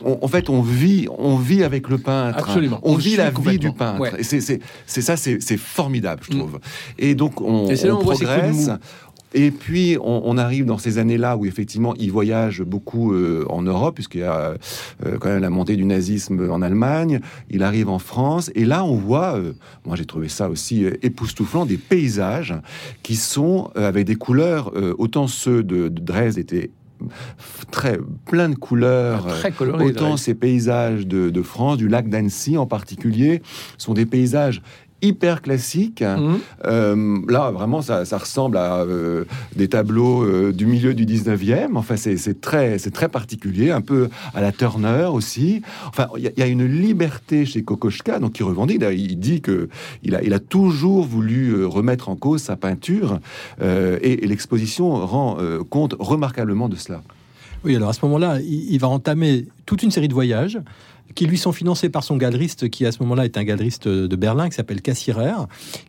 on- 0.03 0.17
en 0.21 0.27
fait, 0.27 0.49
on 0.49 0.61
vit, 0.61 1.07
on 1.19 1.35
vit 1.37 1.63
avec 1.63 1.87
le 1.87 1.97
peintre, 1.99 2.39
Absolument. 2.39 2.79
on 2.83 2.95
vit 2.95 3.15
la 3.15 3.29
vie 3.29 3.59
du 3.59 3.71
peintre, 3.71 3.99
Ouais. 4.01 4.11
et 4.17 4.23
c'est 4.23 5.01
ça, 5.01 5.15
c'est 5.17 5.57
formidable, 5.57 6.23
je 6.29 6.31
trouve. 6.37 6.59
Et 6.97 7.13
donc 7.15 7.41
on, 7.41 7.67
Et 7.69 7.75
progresse. 7.99 8.69
Et 9.33 9.51
puis, 9.51 9.97
on, 10.01 10.21
on 10.25 10.38
arrive 10.38 10.65
dans 10.65 10.77
ces 10.77 10.97
années-là 10.97 11.38
où, 11.38 11.45
effectivement, 11.45 11.93
il 11.97 12.11
voyage 12.11 12.61
beaucoup 12.63 13.13
euh, 13.13 13.45
en 13.50 13.61
Europe, 13.61 13.95
puisqu'il 13.95 14.21
y 14.21 14.23
a 14.23 14.55
euh, 15.05 15.17
quand 15.19 15.29
même 15.29 15.41
la 15.41 15.50
montée 15.50 15.75
du 15.77 15.85
nazisme 15.85 16.51
en 16.51 16.61
Allemagne. 16.61 17.21
Il 17.50 17.63
arrive 17.63 17.89
en 17.89 18.00
France, 18.00 18.51
et 18.55 18.65
là, 18.65 18.83
on 18.83 18.95
voit, 18.95 19.38
euh, 19.38 19.53
moi 19.85 19.95
j'ai 19.95 20.05
trouvé 20.05 20.27
ça 20.27 20.50
aussi 20.50 20.85
époustouflant, 21.01 21.65
des 21.65 21.77
paysages 21.77 22.53
qui 23.03 23.15
sont 23.15 23.71
avec 23.75 24.05
des 24.05 24.15
couleurs, 24.15 24.73
autant 24.97 25.27
ceux 25.27 25.63
de, 25.63 25.88
de 25.88 26.01
Dresde 26.01 26.38
étaient 26.38 26.71
très 27.71 27.97
plein 28.25 28.50
de 28.50 28.55
couleurs. 28.55 29.27
euh, 29.27 29.39
Très 29.39 29.51
coloré. 29.51 29.85
Autant 29.85 30.17
ces 30.17 30.35
paysages 30.35 31.07
de, 31.07 31.29
de 31.29 31.41
France, 31.41 31.77
du 31.77 31.88
lac 31.88 32.09
d'Annecy 32.09 32.57
en 32.57 32.67
particulier, 32.67 33.41
sont 33.77 33.94
des 33.94 34.05
paysages 34.05 34.61
hyper 35.01 35.42
classiques. 35.42 36.01
Mhm. 36.01 36.40
Euh, 36.66 37.18
là, 37.27 37.51
vraiment, 37.51 37.81
ça, 37.81 38.05
ça 38.05 38.18
ressemble 38.18 38.57
à 38.57 38.81
euh, 38.81 39.25
des 39.55 39.68
tableaux 39.68 40.24
euh, 40.24 40.51
du 40.51 40.66
milieu 40.66 40.94
du 40.94 41.05
19e. 41.05 41.75
Enfin, 41.75 41.96
c'est 41.98 42.18
c'est 42.18 42.40
très, 42.42 42.77
c'est 42.77 42.92
très 42.92 43.09
particulier, 43.09 43.72
un 43.72 43.81
peu 43.81 44.09
à 44.33 44.42
la 44.42 44.51
Turner 44.51 45.07
aussi. 45.11 45.61
Enfin, 45.87 46.07
il 46.18 46.24
y, 46.24 46.27
a- 46.27 46.31
il 46.35 46.40
y 46.40 46.44
a 46.44 46.48
une 46.48 46.66
liberté 46.66 47.46
chez 47.46 47.64
Kokoschka, 47.64 48.20
donc 48.20 48.40
il 48.40 48.44
revendique. 48.44 48.81
Il 48.92 49.18
dit 49.20 49.42
que 49.42 49.70
il 50.03 50.16
a, 50.16 50.24
il 50.24 50.33
a 50.33 50.40
toujours 50.40 51.05
voulu 51.05 51.66
remettre 51.66 52.09
en 52.09 52.16
cause 52.16 52.42
sa 52.42 52.55
peinture, 52.55 53.20
euh, 53.61 53.98
et, 54.01 54.24
et 54.24 54.27
l'exposition 54.27 54.92
rend 55.05 55.37
euh, 55.40 55.59
compte 55.64 55.96
remarquablement 56.00 56.70
de 56.70 56.75
cela. 56.75 57.01
Oui, 57.64 57.75
alors 57.75 57.90
à 57.90 57.94
ce 57.94 58.00
moment-là, 58.05 58.40
il, 58.42 58.72
il 58.74 58.79
va 58.79 58.87
entamer 58.87 59.46
toute 59.66 59.83
une 59.83 59.92
série 59.92 60.07
de 60.07 60.14
voyages 60.14 60.59
qui 61.15 61.25
lui 61.25 61.37
sont 61.37 61.51
financés 61.51 61.89
par 61.89 62.03
son 62.03 62.17
galeriste, 62.17 62.69
qui 62.69 62.85
à 62.85 62.91
ce 62.91 63.01
moment-là 63.03 63.25
est 63.25 63.37
un 63.37 63.43
galeriste 63.43 63.87
de 63.87 64.15
Berlin, 64.15 64.50
qui 64.50 64.55
s'appelle 64.55 64.81
Cassirer, 64.81 65.33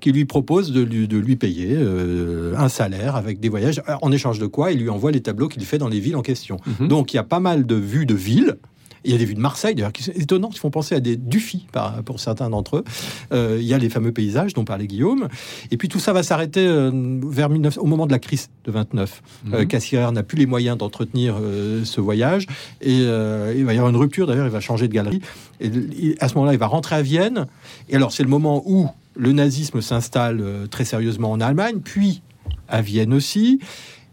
qui 0.01 0.13
lui 0.13 0.25
propose 0.25 0.73
de 0.73 0.81
lui, 0.81 1.09
de 1.09 1.19
lui 1.19 1.37
payer 1.37 1.75
euh, 1.77 2.55
un 2.57 2.69
salaire 2.69 3.17
avec 3.17 3.41
des 3.41 3.49
voyages, 3.49 3.83
en 4.01 4.13
échange 4.13 4.39
de 4.39 4.47
quoi 4.47 4.73
il 4.73 4.81
lui 4.81 4.89
envoie 4.89 5.11
les 5.11 5.21
tableaux 5.21 5.49
qu'il 5.49 5.65
fait 5.65 5.79
dans 5.79 5.89
les 5.89 6.01
villes 6.01 6.17
en 6.17 6.23
question. 6.23 6.59
Mhm. 6.81 6.89
Donc 6.89 7.13
il 7.13 7.17
y 7.17 7.21
a 7.21 7.25
pas 7.25 7.41
mal 7.41 7.67
de 7.67 7.75
vues 7.75 8.07
de 8.07 8.15
villes. 8.15 8.59
Il 9.05 9.13
y 9.13 9.15
a 9.15 9.19
des 9.19 9.25
vues 9.25 9.35
de 9.35 9.41
Marseille, 9.41 9.75
d'ailleurs, 9.75 9.93
qui 9.93 10.03
sont 10.03 10.13
étonnantes, 10.15 10.53
qui 10.53 10.59
font 10.59 10.71
penser 10.71 10.95
à 10.95 11.01
des 11.01 11.17
Dufy 11.17 11.67
pour 12.05 12.21
certains 12.21 12.51
d'entre 12.51 12.79
eux. 12.79 12.85
Euh, 13.33 13.59
il 13.61 13.67
y 13.67 13.75
a 13.75 13.79
les 13.79 13.91
fameux 13.91 14.13
paysages 14.13 14.55
dont 14.55 14.65
parlait 14.65 14.87
Guillaume. 14.87 15.29
Et 15.71 15.77
puis 15.77 15.89
tout 15.89 15.99
ça 15.99 16.13
va 16.13 16.23
s'arrêter 16.23 16.67
euh, 16.67 16.91
vers 17.25 17.49
19, 17.49 17.79
au 17.79 17.87
moment 17.87 18.07
de 18.07 18.13
la 18.13 18.19
crise 18.19 18.49
de 18.65 18.71
29. 18.71 19.23
Euh, 19.53 19.63
Mhm. 19.63 19.69
Cassirer 19.69 20.13
n'a 20.13 20.23
plus 20.23 20.39
les 20.39 20.47
moyens 20.47 20.77
d'entretenir 20.79 21.37
euh, 21.41 21.85
ce 21.85 22.01
voyage. 22.01 22.47
Et 22.81 23.01
euh, 23.03 23.55
il 23.57 23.65
va 23.65 23.73
y 23.75 23.77
avoir 23.77 23.91
une 23.91 23.97
rupture, 23.99 24.27
d'ailleurs, 24.27 24.47
il 24.47 24.53
va 24.53 24.61
changer 24.61 24.89
de 24.89 24.93
galerie. 24.95 25.21
Et 25.61 26.17
à 26.21 26.29
ce 26.29 26.35
moment-là, 26.35 26.53
il 26.53 26.59
va 26.59 26.67
rentrer 26.67 26.97
à 26.97 27.03
Vienne. 27.03 27.47
Et 27.89 27.97
alors, 27.97 28.13
c'est 28.13 28.23
le 28.23 28.29
moment 28.29 28.63
où 28.67 28.89
le 29.15 29.33
nazisme 29.33 29.81
s'installe 29.81 30.41
euh, 30.41 30.67
très 30.67 30.85
sérieusement 30.85 31.31
en 31.31 31.41
Allemagne, 31.41 31.81
puis 31.83 32.23
à 32.69 32.81
Vienne 32.83 33.13
aussi. 33.13 33.61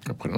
Après. 0.07 0.29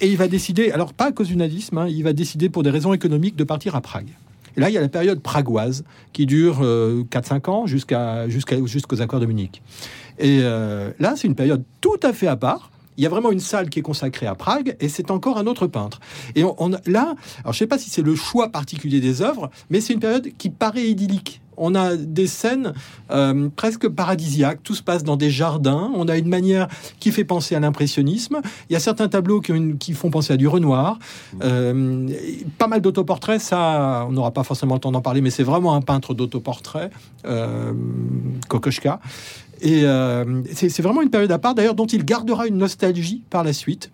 Et 0.00 0.08
il 0.08 0.16
va 0.16 0.28
décider, 0.28 0.70
alors 0.70 0.92
pas 0.92 1.06
à 1.06 1.12
cause 1.12 1.28
du 1.28 1.36
nazisme, 1.36 1.78
hein, 1.78 1.86
il 1.88 2.02
va 2.02 2.12
décider 2.12 2.48
pour 2.48 2.62
des 2.62 2.70
raisons 2.70 2.92
économiques 2.92 3.36
de 3.36 3.44
partir 3.44 3.74
à 3.76 3.80
Prague. 3.80 4.08
Et 4.56 4.60
là, 4.60 4.70
il 4.70 4.72
y 4.72 4.78
a 4.78 4.80
la 4.80 4.88
période 4.88 5.20
pragoise 5.20 5.84
qui 6.12 6.26
dure 6.26 6.60
euh, 6.62 7.02
4-5 7.10 7.50
ans 7.50 7.66
jusqu'à, 7.66 8.28
jusqu'à, 8.28 8.64
jusqu'aux 8.64 9.02
accords 9.02 9.20
de 9.20 9.26
Munich. 9.26 9.62
Et 10.18 10.40
euh, 10.42 10.90
là, 10.98 11.14
c'est 11.16 11.26
une 11.26 11.34
période 11.34 11.64
tout 11.80 11.98
à 12.02 12.12
fait 12.12 12.28
à 12.28 12.36
part. 12.36 12.70
Il 12.96 13.02
y 13.02 13.06
a 13.06 13.08
vraiment 13.08 13.32
une 13.32 13.40
salle 13.40 13.68
qui 13.70 13.80
est 13.80 13.82
consacrée 13.82 14.26
à 14.26 14.36
Prague 14.36 14.76
et 14.78 14.88
c'est 14.88 15.10
encore 15.10 15.38
un 15.38 15.48
autre 15.48 15.66
peintre. 15.66 15.98
Et 16.36 16.44
on, 16.44 16.70
là, 16.86 17.16
alors 17.42 17.52
je 17.52 17.58
sais 17.58 17.66
pas 17.66 17.78
si 17.78 17.90
c'est 17.90 18.02
le 18.02 18.14
choix 18.14 18.50
particulier 18.50 19.00
des 19.00 19.20
œuvres, 19.20 19.50
mais 19.68 19.80
c'est 19.80 19.94
une 19.94 20.00
période 20.00 20.28
qui 20.38 20.48
paraît 20.48 20.86
idyllique. 20.86 21.40
On 21.56 21.74
a 21.74 21.96
des 21.96 22.26
scènes 22.26 22.72
euh, 23.10 23.48
presque 23.54 23.88
paradisiaques, 23.88 24.60
tout 24.62 24.74
se 24.74 24.82
passe 24.82 25.04
dans 25.04 25.16
des 25.16 25.30
jardins, 25.30 25.90
on 25.94 26.08
a 26.08 26.16
une 26.16 26.28
manière 26.28 26.68
qui 27.00 27.10
fait 27.12 27.24
penser 27.24 27.54
à 27.54 27.60
l'impressionnisme. 27.60 28.40
Il 28.70 28.72
y 28.72 28.76
a 28.76 28.80
certains 28.80 29.08
tableaux 29.08 29.40
qui, 29.40 29.52
ont 29.52 29.56
une- 29.56 29.78
qui 29.78 29.92
font 29.92 30.10
penser 30.10 30.32
à 30.32 30.36
du 30.36 30.48
Renoir. 30.48 30.98
Euh, 31.42 32.08
pas 32.58 32.66
mal 32.66 32.80
d'autoportraits, 32.80 33.40
ça, 33.40 34.06
on 34.08 34.12
n'aura 34.12 34.32
pas 34.32 34.44
forcément 34.44 34.74
le 34.74 34.80
temps 34.80 34.92
d'en 34.92 35.00
parler, 35.02 35.20
mais 35.20 35.30
c'est 35.30 35.42
vraiment 35.42 35.74
un 35.74 35.80
peintre 35.80 36.14
d'autoportraits, 36.14 36.90
euh, 37.26 37.72
Kokoschka. 38.48 39.00
Et 39.60 39.82
euh, 39.84 40.42
c'est 40.52 40.82
vraiment 40.82 41.00
une 41.00 41.10
période 41.10 41.30
à 41.32 41.38
part, 41.38 41.54
d'ailleurs, 41.54 41.74
dont 41.76 41.86
il 41.86 42.04
gardera 42.04 42.46
une 42.46 42.58
nostalgie 42.58 43.22
par 43.30 43.44
la 43.44 43.52
suite. 43.52 43.90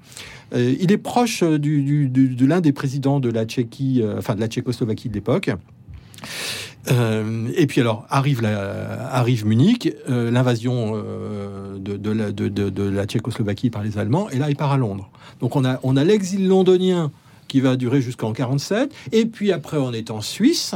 Il 0.52 0.90
est 0.90 0.98
proche 0.98 1.44
du, 1.44 1.82
du- 1.82 2.08
du- 2.08 2.34
de 2.34 2.46
l'un 2.46 2.60
des 2.60 2.72
présidents 2.72 3.20
de 3.20 3.28
la 3.30 3.44
Tchéquie, 3.44 4.02
enfin 4.18 4.34
de 4.34 4.40
la 4.40 4.48
Tchécoslovaquie 4.48 5.08
de 5.08 5.14
l'époque. 5.14 5.50
Euh, 6.90 7.48
et 7.56 7.66
puis 7.66 7.80
alors 7.80 8.06
arrive, 8.08 8.40
la, 8.40 9.08
arrive 9.12 9.46
Munich, 9.46 9.92
euh, 10.08 10.30
l'invasion 10.30 10.92
euh, 10.94 11.78
de, 11.78 11.96
de 11.96 12.10
la, 12.10 12.32
de- 12.32 12.48
de- 12.48 12.70
de 12.70 12.82
la 12.82 13.04
Tchécoslovaquie 13.04 13.68
par 13.70 13.82
les 13.82 13.98
Allemands, 13.98 14.30
et 14.30 14.38
là 14.38 14.48
il 14.48 14.56
part 14.56 14.72
à 14.72 14.78
Londres. 14.78 15.10
Donc 15.40 15.56
on 15.56 15.64
a, 15.64 15.78
on 15.82 15.96
a 15.96 16.04
l'exil 16.04 16.48
londonien 16.48 17.10
qui 17.48 17.60
va 17.60 17.76
durer 17.76 18.00
jusqu'en 18.00 18.32
47, 18.32 18.92
et 19.12 19.26
puis 19.26 19.52
après 19.52 19.76
on 19.76 19.92
est 19.92 20.10
en 20.10 20.20
Suisse. 20.22 20.74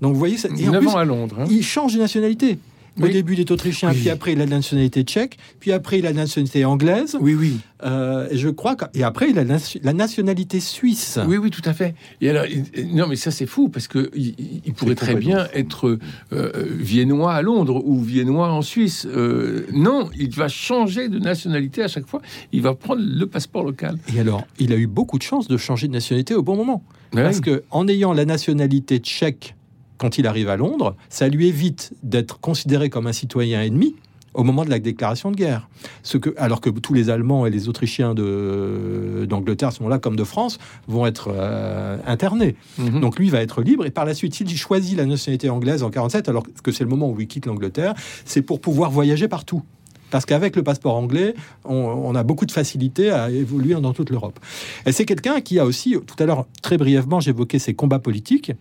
Donc 0.00 0.12
vous 0.12 0.18
voyez, 0.18 0.36
ça, 0.38 0.48
et 0.56 0.68
en 0.68 0.72
9 0.72 0.80
plus, 0.80 0.88
ans 0.90 0.96
à 0.96 1.04
Londres. 1.04 1.36
hein. 1.40 1.44
il 1.50 1.64
change 1.64 1.94
de 1.94 1.98
nationalité. 1.98 2.58
Au 2.98 3.04
Oui. 3.04 3.12
début, 3.12 3.34
il 3.34 3.40
est 3.40 3.50
autrichien, 3.50 3.90
Oui. 3.90 3.96
puis 4.00 4.10
après, 4.10 4.32
il 4.32 4.40
a 4.40 4.44
la 4.46 4.50
nationalité 4.56 5.02
tchèque, 5.02 5.38
puis 5.60 5.72
après, 5.72 5.98
il 6.00 6.06
a 6.06 6.10
la 6.10 6.16
nationalité 6.16 6.64
anglaise, 6.64 7.16
Oui, 7.20 7.34
oui. 7.34 7.58
euh, 7.84 8.28
et 8.30 8.36
je 8.36 8.48
crois 8.48 8.74
que... 8.74 8.84
Et 8.94 9.02
après, 9.02 9.30
il 9.30 9.38
a 9.38 9.44
la, 9.44 9.52
nation- 9.54 9.80
la 9.82 9.92
nationalité 9.92 10.60
suisse. 10.60 11.18
Oui, 11.26 11.36
oui, 11.36 11.50
tout 11.50 11.62
à 11.64 11.72
fait. 11.72 11.94
Et 12.20 12.28
alors, 12.30 12.44
il- 12.46 12.94
non, 12.94 13.06
mais 13.06 13.16
ça 13.16 13.30
c'est 13.30 13.46
fou 13.46 13.68
parce 13.68 13.86
que 13.88 14.10
il, 14.14 14.72
pourrait 14.74 14.94
très 14.96 15.14
bien 15.14 15.46
être 15.54 15.88
euh, 15.88 15.98
euh, 16.32 16.50
viennois 16.78 17.32
à 17.34 17.42
Londres 17.42 17.82
ou 17.84 18.00
viennois 18.02 18.50
en 18.50 18.62
Suisse. 18.62 19.06
Euh, 19.06 19.66
non, 19.72 20.10
il 20.18 20.30
va 20.34 20.48
changer 20.48 21.08
de 21.08 21.18
nationalité 21.18 21.82
à 21.82 21.88
chaque 21.88 22.06
fois. 22.06 22.20
Il 22.52 22.62
va 22.62 22.74
prendre 22.74 23.02
le 23.04 23.26
passeport 23.26 23.62
local. 23.64 23.96
Et 24.14 24.20
alors, 24.20 24.46
il 24.58 24.72
a 24.72 24.76
eu 24.76 24.86
beaucoup 24.86 25.18
de 25.18 25.22
chance 25.22 25.48
de 25.48 25.56
changer 25.56 25.86
de 25.88 25.92
nationalité 25.92 26.34
au 26.34 26.42
bon 26.42 26.56
moment. 26.56 26.82
Ouais. 27.14 27.22
Parce 27.24 27.40
que 27.40 27.62
en 27.70 27.88
ayant 27.88 28.12
la 28.12 28.24
nationalité 28.24 28.98
tchèque 28.98 29.54
quand 30.00 30.16
il 30.16 30.26
arrive 30.26 30.48
à 30.48 30.56
Londres, 30.56 30.96
ça 31.10 31.28
lui 31.28 31.46
évite 31.46 31.92
d'être 32.02 32.40
considéré 32.40 32.88
comme 32.88 33.06
un 33.06 33.12
citoyen 33.12 33.60
ennemi 33.60 33.94
au 34.32 34.44
moment 34.44 34.64
de 34.64 34.70
la 34.70 34.78
déclaration 34.78 35.30
de 35.30 35.36
guerre. 35.36 35.68
Ce 36.02 36.16
que, 36.16 36.32
alors 36.38 36.62
que 36.62 36.70
tous 36.70 36.94
les 36.94 37.10
Allemands 37.10 37.44
et 37.44 37.50
les 37.50 37.68
Autrichiens 37.68 38.14
d'Angleterre 38.14 39.72
sont 39.72 39.88
là 39.88 39.98
comme 39.98 40.16
de 40.16 40.24
France, 40.24 40.58
vont 40.88 41.04
être 41.04 41.30
euh, 41.34 41.98
internés. 42.06 42.56
Mhm. 42.78 43.00
Donc 43.00 43.18
lui 43.18 43.28
va 43.28 43.42
être 43.42 43.60
libre 43.60 43.84
et 43.84 43.90
par 43.90 44.06
la 44.06 44.14
suite, 44.14 44.34
s'il 44.34 44.48
choisit 44.56 44.96
la 44.96 45.04
nationalité 45.04 45.50
anglaise 45.50 45.82
en 45.82 45.90
47, 45.90 46.30
alors 46.30 46.44
que 46.62 46.72
c'est 46.72 46.84
le 46.84 46.90
moment 46.90 47.10
où 47.10 47.20
il 47.20 47.26
quitte 47.26 47.44
l'Angleterre, 47.44 47.92
c'est 48.24 48.42
pour 48.42 48.60
pouvoir 48.60 48.90
voyager 48.90 49.28
partout. 49.28 49.62
Parce 50.10 50.24
qu'avec 50.24 50.56
le 50.56 50.62
passeport 50.62 50.96
anglais, 50.96 51.34
on, 51.64 51.74
on 51.74 52.14
a 52.14 52.22
beaucoup 52.22 52.46
de 52.46 52.52
facilité 52.52 53.10
à 53.10 53.30
évoluer 53.30 53.74
dans 53.74 53.92
toute 53.92 54.10
l'Europe. 54.10 54.40
Et 54.86 54.92
c'est 54.92 55.04
quelqu'un 55.04 55.40
qui 55.40 55.58
a 55.58 55.64
aussi, 55.66 55.96
tout 56.06 56.20
à 56.20 56.26
l'heure, 56.26 56.46
très 56.62 56.78
brièvement, 56.78 57.20
j'évoquais 57.20 57.58
ses 57.58 57.74
combats 57.74 58.00
politiques. 58.00 58.52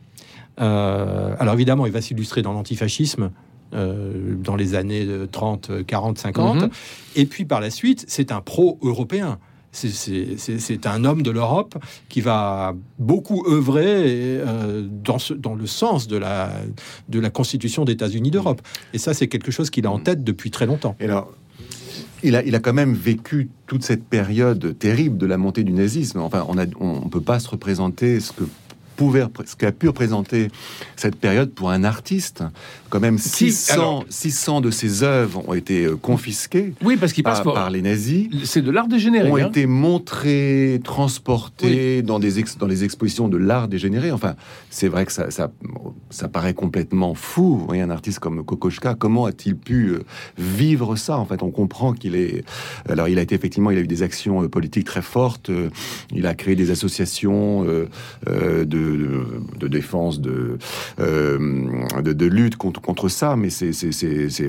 Euh, 0.60 1.36
alors 1.40 1.54
évidemment, 1.54 1.86
il 1.86 1.92
va 1.92 2.02
s'illustrer 2.02 2.42
dans 2.42 2.54
l'antifascisme 2.54 3.32
euh, 3.74 4.36
dans 4.44 4.56
les 4.56 4.76
années 4.76 5.06
euh, 5.08 5.28
30, 5.32 5.86
40, 5.86 6.18
50. 6.18 6.62
Mhm. 6.64 6.70
Et 7.16 7.26
puis 7.26 7.46
par 7.46 7.62
la 7.62 7.70
suite, 7.70 8.06
c'est 8.08 8.32
un 8.32 8.42
pro-européen. 8.42 9.38
C'est- 9.72 10.88
un 10.88 11.06
homme 11.06 11.22
de 11.22 11.30
l'Europe 11.30 11.76
qui 12.10 12.22
va 12.22 12.74
beaucoup 12.98 13.46
œuvrer 13.48 14.40
euh, 14.40 14.84
dans, 15.06 15.20
ce- 15.20 15.36
dans 15.36 15.54
le 15.54 15.68
sens 15.68 16.08
de 16.08 16.18
la, 16.18 16.50
de 17.08 17.20
la 17.20 17.30
constitution 17.30 17.86
des 17.86 17.92
États-Unis 17.92 18.32
d'Europe. 18.32 18.62
Et 18.94 18.98
ça, 18.98 19.14
c'est 19.14 19.28
quelque 19.28 19.52
chose 19.52 19.70
qu'il 19.70 19.86
a 19.86 19.92
en 19.92 20.00
tête 20.00 20.24
depuis 20.24 20.50
très 20.50 20.66
longtemps. 20.66 20.96
Et 21.00 21.06
alors, 21.06 21.32
il 22.24 22.36
a, 22.36 22.44
il 22.44 22.56
a 22.56 22.60
quand 22.60 22.74
même 22.74 22.94
vécu 22.96 23.50
toute 23.68 23.84
cette 23.84 24.04
période 24.04 24.76
terrible 24.80 25.18
de 25.20 25.28
la 25.28 25.38
montée 25.38 25.64
du 25.64 25.72
nazisme. 25.72 26.20
Enfin, 26.20 26.44
on 26.50 26.56
ne 26.56 26.66
on 26.80 27.08
peut 27.08 27.22
pas 27.22 27.40
se 27.40 27.48
représenter 27.48 28.20
ce 28.20 28.32
que 28.32 28.46
pouvait, 29.00 29.24
ce 29.46 29.56
qu'a 29.56 29.72
pu 29.72 29.88
représenter 29.88 30.50
cette 30.98 31.16
période 31.16 31.52
pour 31.52 31.70
un 31.72 31.86
artiste. 31.86 32.44
Quand 32.90 33.00
même, 33.00 33.18
Si, 33.18 33.50
600, 33.54 33.74
alors- 33.74 34.06
600 34.10 34.60
de 34.60 34.72
ses 34.72 35.04
œuvres 35.04 35.48
ont 35.48 35.54
été 35.54 35.86
euh, 35.86 35.96
confisquées 35.96 36.74
Oui, 36.84 36.98
parce 36.98 37.14
qu'il 37.14 37.24
passe 37.24 37.42
par, 37.42 37.70
les 37.70 37.82
nazis. 37.82 38.28
C'est 38.44 38.62
de 38.62 38.72
l'art 38.72 38.90
dégénéré. 38.90 39.32
ont 39.32 39.38
hein. 39.38 39.48
été 39.48 39.68
montrés, 39.68 40.82
transportés 40.84 42.02
dans, 42.02 42.20
des 42.20 42.40
ex- 42.40 42.58
dans 42.58 42.68
les 42.68 42.84
expositions 42.84 43.30
de 43.30 43.38
l'art 43.38 43.70
dégénéré. 43.70 44.12
Enfin, 44.12 44.36
c'est 44.70 44.90
vrai 44.90 45.06
que 45.06 45.14
ça, 45.14 45.32
ça, 45.32 45.50
ça 46.10 46.28
paraît 46.28 46.54
complètement 46.54 47.14
fou. 47.14 47.58
Vous 47.58 47.66
voyez, 47.68 47.82
un 47.82 47.92
artiste 47.92 48.20
comme 48.20 48.44
Kokoschka, 48.44 48.96
comment 48.96 49.28
a-t-il 49.28 49.56
pu 49.56 49.92
euh, 49.92 50.04
vivre 50.38 50.98
ça? 50.98 51.18
En 51.18 51.26
fait, 51.26 51.42
on 51.42 51.52
comprend 51.52 51.94
qu'il 51.94 52.16
est... 52.16 52.44
Alors, 52.90 53.08
il 53.08 53.18
a 53.18 53.22
été 53.22 53.34
effectivement, 53.36 53.72
il 53.72 53.78
a 53.78 53.82
eu 53.82 53.88
des 53.88 54.04
actions 54.04 54.44
euh, 54.44 54.50
politiques 54.50 54.88
très 54.88 55.02
fortes. 55.04 55.50
Il 56.14 56.26
a 56.28 56.34
créé 56.34 56.56
des 56.58 56.70
associations 56.72 57.64
de, 57.64 58.89
de, 58.90 59.68
défense, 59.68 60.20
de, 60.22 60.58
euh, 61.00 61.40
de, 62.02 62.26
lutte 62.26 62.56
contre, 62.56 62.82
contre 62.82 63.10
ça. 63.10 63.36
Mais 63.36 63.50
c'est... 63.50 63.70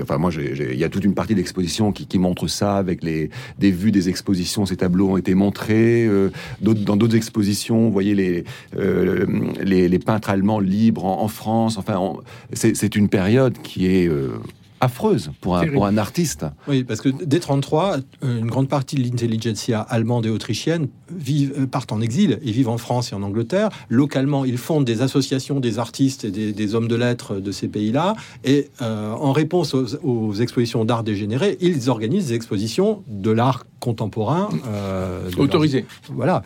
Enfin, 0.01 0.17
moi, 0.17 0.31
il 0.35 0.77
y 0.77 0.83
a 0.83 0.89
toute 0.89 1.03
une 1.03 1.13
partie 1.13 1.33
de 1.33 1.39
l'exposition 1.39 1.91
qui, 1.91 2.07
qui 2.07 2.19
montre 2.19 2.47
ça 2.47 2.77
avec 2.77 3.03
les, 3.03 3.29
des 3.59 3.71
vues 3.71 3.91
des 3.91 4.09
expositions. 4.09 4.65
Ces 4.65 4.77
tableaux 4.77 5.11
ont 5.11 5.17
été 5.17 5.33
montrés. 5.33 6.05
euh, 6.05 6.29
dans 6.61 6.95
d'autres 6.95 7.15
expositions, 7.15 7.85
vous 7.85 7.91
voyez 7.91 8.15
les, 8.15 8.43
euh, 8.77 9.25
les, 9.61 9.87
les 9.87 9.99
peintres 9.99 10.29
allemands 10.29 10.59
libres 10.59 11.05
en, 11.05 11.23
en 11.23 11.27
France. 11.27 11.77
Enfin, 11.77 12.13
c'est 12.53 12.95
une 12.95 13.09
période 13.09 13.57
qui 13.61 13.87
est 13.87 14.07
euh, 14.07 14.37
affreuse 14.81 15.31
pour 15.41 15.55
un, 15.55 15.59
Terrible. 15.61 15.75
pour 15.75 15.85
un 15.85 15.97
artiste. 15.97 16.45
Oui, 16.67 16.83
parce 16.83 16.99
que 17.01 17.09
dès 17.09 17.39
33, 17.39 17.97
euh, 18.23 18.39
une 18.39 18.47
grande 18.47 18.67
partie 18.67 18.95
de 18.97 19.03
l'intelligentsia 19.03 19.79
allemande 19.81 20.25
et 20.25 20.29
autrichienne 20.29 20.87
vivent, 21.15 21.53
euh, 21.57 21.67
partent 21.67 21.91
en 21.91 22.01
exil 22.01 22.39
et 22.43 22.51
vivent 22.51 22.69
en 22.69 22.77
France 22.77 23.11
et 23.11 23.15
en 23.15 23.21
Angleterre. 23.23 23.69
Localement, 23.89 24.43
ils 24.43 24.57
fondent 24.57 24.85
des 24.85 25.01
associations 25.01 25.59
des 25.59 25.79
artistes 25.79 26.25
et 26.25 26.31
des, 26.31 26.51
des 26.51 26.75
hommes 26.75 26.87
de 26.87 26.95
lettres 26.95 27.35
de 27.35 27.51
ces 27.51 27.67
pays-là. 27.67 28.15
Et 28.43 28.69
euh, 28.81 29.11
en 29.11 29.31
réponse 29.31 29.73
aux, 29.73 29.95
aux 30.03 30.33
expositions 30.33 30.83
d'art 30.83 31.03
dégénéré, 31.03 31.57
ils 31.61 31.89
organisent 31.89 32.27
des 32.27 32.33
expositions 32.35 33.03
de 33.07 33.31
l'art 33.31 33.65
contemporain. 33.79 34.49
euh, 34.67 35.29
Autorisé. 35.37 35.85
leur- 36.07 36.15
Voilà. 36.15 36.43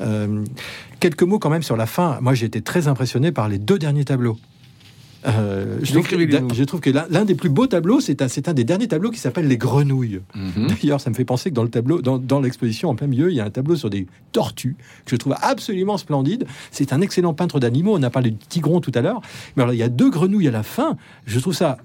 Euh, 0.00 0.44
quelques 1.00 1.22
mots 1.22 1.38
quand 1.38 1.50
même 1.50 1.62
sur 1.62 1.76
la 1.76 1.86
fin. 1.86 2.18
Moi, 2.20 2.34
j'ai 2.34 2.46
été 2.46 2.60
très 2.60 2.88
impressionné 2.88 3.32
par 3.32 3.48
les 3.48 3.58
deux 3.58 3.78
derniers 3.78 4.04
tableaux. 4.04 4.36
Euh, 5.26 5.78
je, 5.82 5.92
trouve 5.92 6.04
que, 6.06 6.14
Décrivez-les-nous. 6.14 6.54
je 6.54 6.64
trouve 6.64 6.80
que 6.80 6.90
l'un 6.90 7.24
des 7.24 7.34
plus 7.34 7.48
beaux 7.48 7.66
tableaux, 7.66 7.98
c'est 8.00 8.22
un, 8.22 8.28
c'est 8.28 8.48
un 8.48 8.54
des 8.54 8.62
derniers 8.64 8.86
tableaux 8.86 9.10
qui 9.10 9.18
s'appelle 9.18 9.48
Les 9.48 9.56
Grenouilles. 9.56 10.20
Mhm. 10.34 10.68
D'ailleurs, 10.68 11.00
ça 11.00 11.10
me 11.10 11.14
fait 11.16 11.24
penser 11.24 11.50
que 11.50 11.54
dans 11.56 11.64
le 11.64 11.70
tableau, 11.70 12.00
dans, 12.00 12.18
dans 12.18 12.40
l'exposition 12.40 12.88
en 12.88 12.94
plein 12.94 13.08
milieu, 13.08 13.30
il 13.30 13.36
y 13.36 13.40
a 13.40 13.44
un 13.44 13.50
tableau 13.50 13.74
sur 13.74 13.90
des 13.90 14.06
tortues 14.32 14.76
que 15.04 15.10
je 15.10 15.16
trouve 15.16 15.34
absolument 15.42 15.96
splendide. 15.98 16.46
C'est 16.70 16.92
un 16.92 17.00
excellent 17.00 17.34
peintre 17.34 17.58
d'animaux. 17.58 17.96
On 17.96 18.02
a 18.04 18.10
parlé 18.10 18.30
du 18.30 18.36
tigron 18.38 18.80
tout 18.80 18.92
à 18.94 19.00
l'heure, 19.00 19.20
mais 19.56 19.64
alors 19.64 19.74
il 19.74 19.78
y 19.78 19.82
a 19.82 19.88
deux 19.88 20.08
grenouilles 20.10 20.48
à 20.48 20.52
la 20.52 20.62
fin. 20.62 20.96
Je 21.26 21.40
trouve 21.40 21.54
ça. 21.54 21.78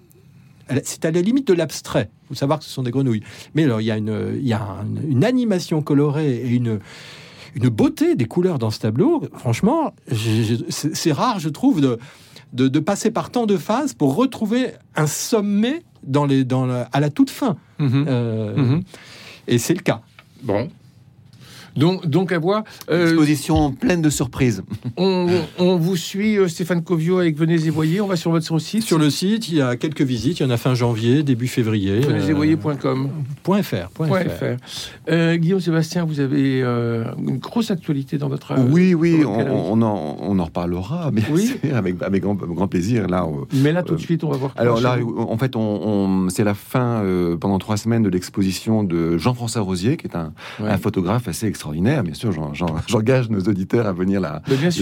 C'est 0.84 1.04
à 1.04 1.12
la 1.12 1.22
limite 1.22 1.48
de 1.48 1.54
l'abstrait. 1.54 2.10
Il 2.26 2.28
faut 2.30 2.36
savoir 2.36 2.60
que 2.60 2.65
ce 2.65 2.72
sont 2.72 2.84
des 2.84 2.91
grenouilles. 2.91 3.24
Mais 3.54 3.63
alors, 3.65 3.82
il 3.82 3.86
y 3.86 3.91
a 3.91 3.98
une, 3.98 4.36
il 4.39 4.48
y 4.48 4.54
a 4.54 4.62
un- 4.62 4.86
une 5.10 5.26
animation 5.26 5.82
colorée 5.82 6.36
et 6.38 6.48
une, 6.50 6.80
une 7.56 7.67
beauté 7.69 8.15
des 8.15 8.26
couleurs 8.26 8.60
dans 8.60 8.69
ce 8.72 8.80
tableau. 8.80 9.24
Franchement, 9.36 9.93
c'est 10.69 11.12
rare, 11.12 11.39
je 11.39 11.50
trouve, 11.50 11.82
de, 11.82 12.00
de, 12.54 12.68
de 12.68 12.80
passer 12.80 13.12
par 13.12 13.30
tant 13.32 13.46
de 13.46 13.58
phases 13.58 13.94
pour 13.94 14.16
retrouver 14.16 14.72
un 14.96 15.08
sommet 15.08 15.84
dans 16.04 16.26
les, 16.26 16.44
dans 16.44 16.66
la- 16.66 16.88
à 16.94 17.00
la 17.00 17.10
toute 17.10 17.30
fin. 17.30 17.58
Mhm. 17.80 18.06
Euh, 18.08 18.56
Mhm. 18.56 18.84
Et 19.48 19.58
c'est 19.58 19.74
le 19.74 19.82
cas. 19.82 20.02
Bon. 20.44 20.70
Donc, 21.75 22.05
donc 22.07 22.31
à 22.31 22.39
voir. 22.39 22.63
Euh, 22.89 23.07
Exposition 23.07 23.71
pleine 23.71 24.01
de 24.01 24.09
surprises. 24.09 24.63
on, 24.97 25.27
on 25.57 25.77
vous 25.77 25.95
suit, 25.95 26.38
euh, 26.38 26.47
Stéphane 26.47 26.83
Covio, 26.83 27.19
avec 27.19 27.38
Venez 27.38 27.65
et 27.65 27.69
Voyez. 27.69 28.01
On 28.01 28.07
va 28.07 28.15
sur 28.15 28.31
votre 28.31 28.59
site. 28.59 28.83
Sur 28.83 28.97
le 28.99 29.09
site, 29.09 29.49
il 29.49 29.55
y 29.55 29.62
a 29.62 29.75
quelques 29.75 30.01
visites. 30.01 30.39
Il 30.39 30.43
y 30.43 30.45
en 30.45 30.49
a 30.49 30.57
fin 30.57 30.73
janvier, 30.75 31.23
début 31.23 31.47
février. 31.47 31.99
venezetvoyez.com. 32.01 33.09
Point 33.43 33.63
.fr. 33.63 33.89
point 33.93 34.07
Point 34.07 34.23
.fr. 34.25 34.29
fr. 34.29 35.09
Euh, 35.09 35.36
Guillaume 35.38 35.59
Sébastien, 35.59 36.05
vous 36.05 36.19
avez 36.19 36.62
euh, 36.63 37.05
une 37.17 37.38
grosse 37.38 37.71
actualité 37.71 38.17
dans 38.17 38.29
votre. 38.29 38.51
euh, 38.53 38.65
oui, 38.69 38.93
oui, 38.93 39.23
on, 39.25 39.81
en, 39.81 40.17
on 40.19 40.39
en 40.39 40.43
reparlera, 40.45 41.12
bien 41.13 41.23
Oui. 41.31 41.47
sûr, 41.47 41.75
avec, 41.75 42.01
avec 42.01 42.23
grand, 42.23 42.36
grand 42.36 42.67
plaisir. 42.67 43.07
Là, 43.07 43.25
Mais 43.53 43.71
là, 43.71 43.83
tout 43.83 43.95
de 43.95 43.99
Euh, 43.99 44.03
suite, 44.03 44.23
on 44.23 44.29
va 44.29 44.38
voir. 44.38 44.51
Alors 44.57 44.79
là, 44.81 44.97
vous. 44.97 45.15
en 45.17 45.38
fait, 45.38 45.55
on, 45.55 45.59
on- 45.62 46.29
c'est 46.29 46.43
la 46.43 46.53
fin 46.53 47.01
euh, 47.03 47.36
pendant 47.38 47.57
trois 47.59 47.77
semaines 47.77 48.03
de 48.03 48.09
l'exposition 48.09 48.83
de 48.83 49.17
Jean-François 49.17 49.62
Rosier, 49.62 49.97
qui 49.97 50.07
est 50.07 50.15
un, 50.15 50.33
Ouais. 50.59 50.69
un 50.69 50.77
photographe 50.77 51.27
assez 51.27 51.45
extraordinaire. 51.47 51.62
Bien 51.71 52.13
sûr, 52.13 52.32
j'en- 52.32 52.54
j'en- 52.54 52.76
j'engage 52.88 53.30
nos 53.30 53.39
auditeurs 53.41 53.88
à 53.88 53.93
venir 53.93 54.19
la, 54.21 54.41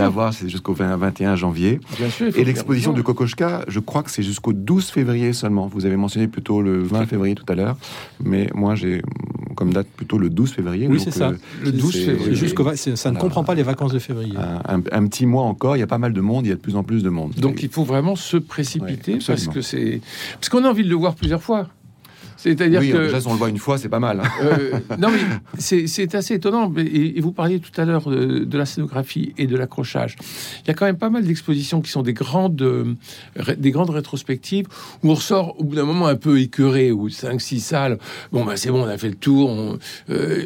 voir. 0.09 0.33
C'est 0.33 0.49
jusqu'au 0.49 0.73
20 0.73 0.95
21 0.97 1.35
janvier. 1.35 1.79
bien 1.97 2.09
sûr. 2.09 2.35
Et 2.37 2.43
l'exposition 2.43 2.93
de. 2.93 3.01
Kokoschka, 3.01 3.65
je 3.67 3.79
crois 3.79 4.03
que 4.03 4.11
c'est 4.11 4.23
jusqu'au 4.23 4.53
12 4.53 4.89
février 4.89 5.33
seulement. 5.33 5.67
Vous 5.67 5.85
avez 5.85 5.95
mentionné 5.97 6.27
plutôt 6.27 6.61
le 6.61 6.81
20 6.83 7.05
février 7.05 7.35
tout 7.35 7.45
à 7.47 7.55
l'heure, 7.55 7.77
mais 8.23 8.49
moi 8.53 8.75
j'ai 8.75 8.97
mm, 8.99 9.53
comme 9.55 9.73
date 9.73 9.87
plutôt 9.87 10.17
le 10.17 10.29
12 10.29 10.51
février. 10.51 10.87
Oui, 10.87 10.99
c'est 10.99 11.11
ça. 11.11 11.29
euh, 11.29 11.37
Le 11.63 11.71
12 11.71 11.91
c'est- 11.93 12.05
février. 12.05 12.35
Jusqu'au 12.35 12.63
ça 12.75 12.89
ne 12.91 12.95
Voilà. 13.15 13.19
comprend 13.19 13.43
pas 13.43 13.53
les 13.55 13.63
vacances 13.63 13.91
de 13.91 13.99
février. 13.99 14.35
un, 14.37 14.77
un- 14.77 14.81
un 14.91 15.07
petit 15.07 15.25
mois 15.25 15.43
encore, 15.43 15.75
il 15.75 15.79
y 15.79 15.83
a 15.83 15.87
pas 15.87 15.97
mal 15.97 16.13
de 16.13 16.21
monde, 16.21 16.45
il 16.45 16.49
y 16.49 16.51
a 16.51 16.55
de 16.55 16.61
plus 16.61 16.75
en 16.75 16.83
plus 16.83 17.03
de 17.03 17.09
monde. 17.09 17.33
Donc 17.37 17.61
il 17.63 17.69
faut 17.69 17.83
vraiment 17.83 18.15
se 18.15 18.37
précipiter 18.37 19.13
Oui, 19.15 19.23
parce 19.25 19.47
que 19.47 19.61
c'est 19.61 20.01
parce 20.35 20.49
qu'on 20.49 20.63
a 20.63 20.69
envie 20.69 20.83
de 20.83 20.89
le 20.89 20.95
voir 20.95 21.15
plusieurs 21.15 21.41
fois. 21.43 21.67
C'est-à-dire 22.43 22.79
oui, 22.79 22.91
que 22.91 22.97
déjà 22.97 23.21
si 23.21 23.27
on 23.27 23.33
le 23.33 23.37
voit 23.37 23.49
une 23.49 23.59
fois, 23.59 23.77
c'est 23.77 23.87
pas 23.87 23.99
mal. 23.99 24.19
hein. 24.19 24.29
Euh, 24.41 24.71
non, 24.97 25.09
mais 25.11 25.19
c'est 25.59 26.15
assez 26.15 26.33
étonnant. 26.33 26.73
Et, 26.75 27.17
et 27.17 27.21
vous 27.21 27.31
parliez 27.31 27.59
tout 27.59 27.79
à 27.79 27.85
l'heure 27.85 28.09
de, 28.09 28.39
de 28.39 28.57
la 28.57 28.65
scénographie 28.65 29.33
et 29.37 29.45
de 29.45 29.55
l'accrochage. 29.55 30.15
Il 30.63 30.67
y 30.67 30.71
a 30.71 30.73
quand 30.73 30.85
même 30.85 30.97
pas 30.97 31.11
mal 31.11 31.23
d'expositions 31.23 31.81
qui 31.81 31.91
sont 31.91 32.01
des 32.01 32.13
grandes, 32.13 32.61
euh, 32.63 32.95
des 33.57 33.69
grandes 33.69 33.91
rétrospectives 33.91 34.65
où 35.03 35.11
on 35.11 35.13
ressort 35.13 35.59
au 35.59 35.63
bout 35.65 35.75
d'un 35.75 35.85
moment 35.85 36.07
un 36.07 36.15
peu 36.15 36.39
écœuré, 36.39 36.91
ou 36.91 37.09
5-6 37.09 37.59
salles. 37.59 37.99
Bon, 38.31 38.43
ben 38.43 38.55
c'est 38.55 38.71
bon, 38.71 38.83
on 38.83 38.87
a 38.87 38.97
fait 38.97 39.09
le 39.09 39.15
tour. 39.15 39.49
On, 39.49 39.77
euh, 40.09 40.45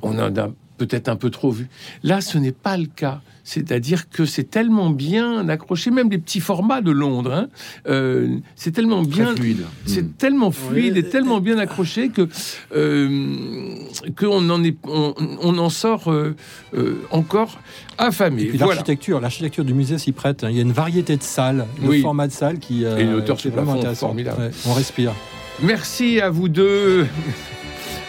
on 0.00 0.18
en 0.18 0.36
a 0.36 0.48
peut-être 0.78 1.08
un 1.08 1.16
peu 1.16 1.28
trop 1.30 1.50
vu. 1.50 1.68
Là, 2.02 2.20
ce 2.20 2.38
n'est 2.38 2.52
pas 2.52 2.76
le 2.78 2.86
cas. 2.86 3.20
C'est-à-dire 3.52 4.10
que 4.10 4.26
c'est 4.26 4.50
tellement 4.50 4.90
bien 4.90 5.48
accroché, 5.48 5.90
même 5.90 6.10
les 6.10 6.18
petits 6.18 6.40
formats 6.40 6.82
de 6.82 6.90
Londres. 6.90 7.32
Hein, 7.32 7.48
euh, 7.88 8.28
c'est 8.56 8.72
tellement 8.72 9.00
bien 9.00 9.34
fluide. 9.34 9.62
C'est 9.86 10.02
Mm. 10.02 10.12
tellement 10.18 10.50
fluide 10.50 10.92
Oui, 10.94 10.98
et 11.00 11.08
tellement 11.08 11.40
bien 11.40 11.56
accroché 11.58 12.10
que 12.10 12.28
euh, 12.76 13.74
qu'on 14.18 14.50
en 14.50 14.62
est, 14.64 14.76
on, 14.84 15.14
on 15.42 15.56
en 15.56 15.70
sort 15.70 16.08
euh, 16.12 16.34
euh, 16.74 17.00
encore 17.10 17.58
affamé. 17.96 18.42
Et 18.42 18.46
puis 18.48 18.58
Voilà. 18.58 18.74
l'architecture, 18.74 19.18
l'architecture 19.20 19.64
du 19.64 19.72
musée 19.72 19.96
s'y 19.96 20.12
prête. 20.12 20.44
hein. 20.44 20.48
Il 20.50 20.56
y 20.56 20.58
a 20.58 20.62
une 20.62 20.72
variété 20.72 21.16
de 21.16 21.22
salles, 21.22 21.64
de 21.82 21.88
Oui. 21.88 22.02
formats 22.02 22.26
de 22.28 22.32
salles 22.32 22.58
qui, 22.58 22.84
euh, 22.84 22.98
Et 22.98 23.04
une 23.04 23.14
hauteur 23.14 23.38
qui 23.38 23.48
est 23.48 23.50
sur 23.50 23.56
vraiment 23.62 23.78
intéressant. 23.78 24.08
formidable. 24.08 24.42
Ouais, 24.42 24.50
on 24.66 24.74
respire. 24.74 25.14
Merci 25.62 26.20
à 26.20 26.28
vous 26.28 26.48
deux 26.50 27.06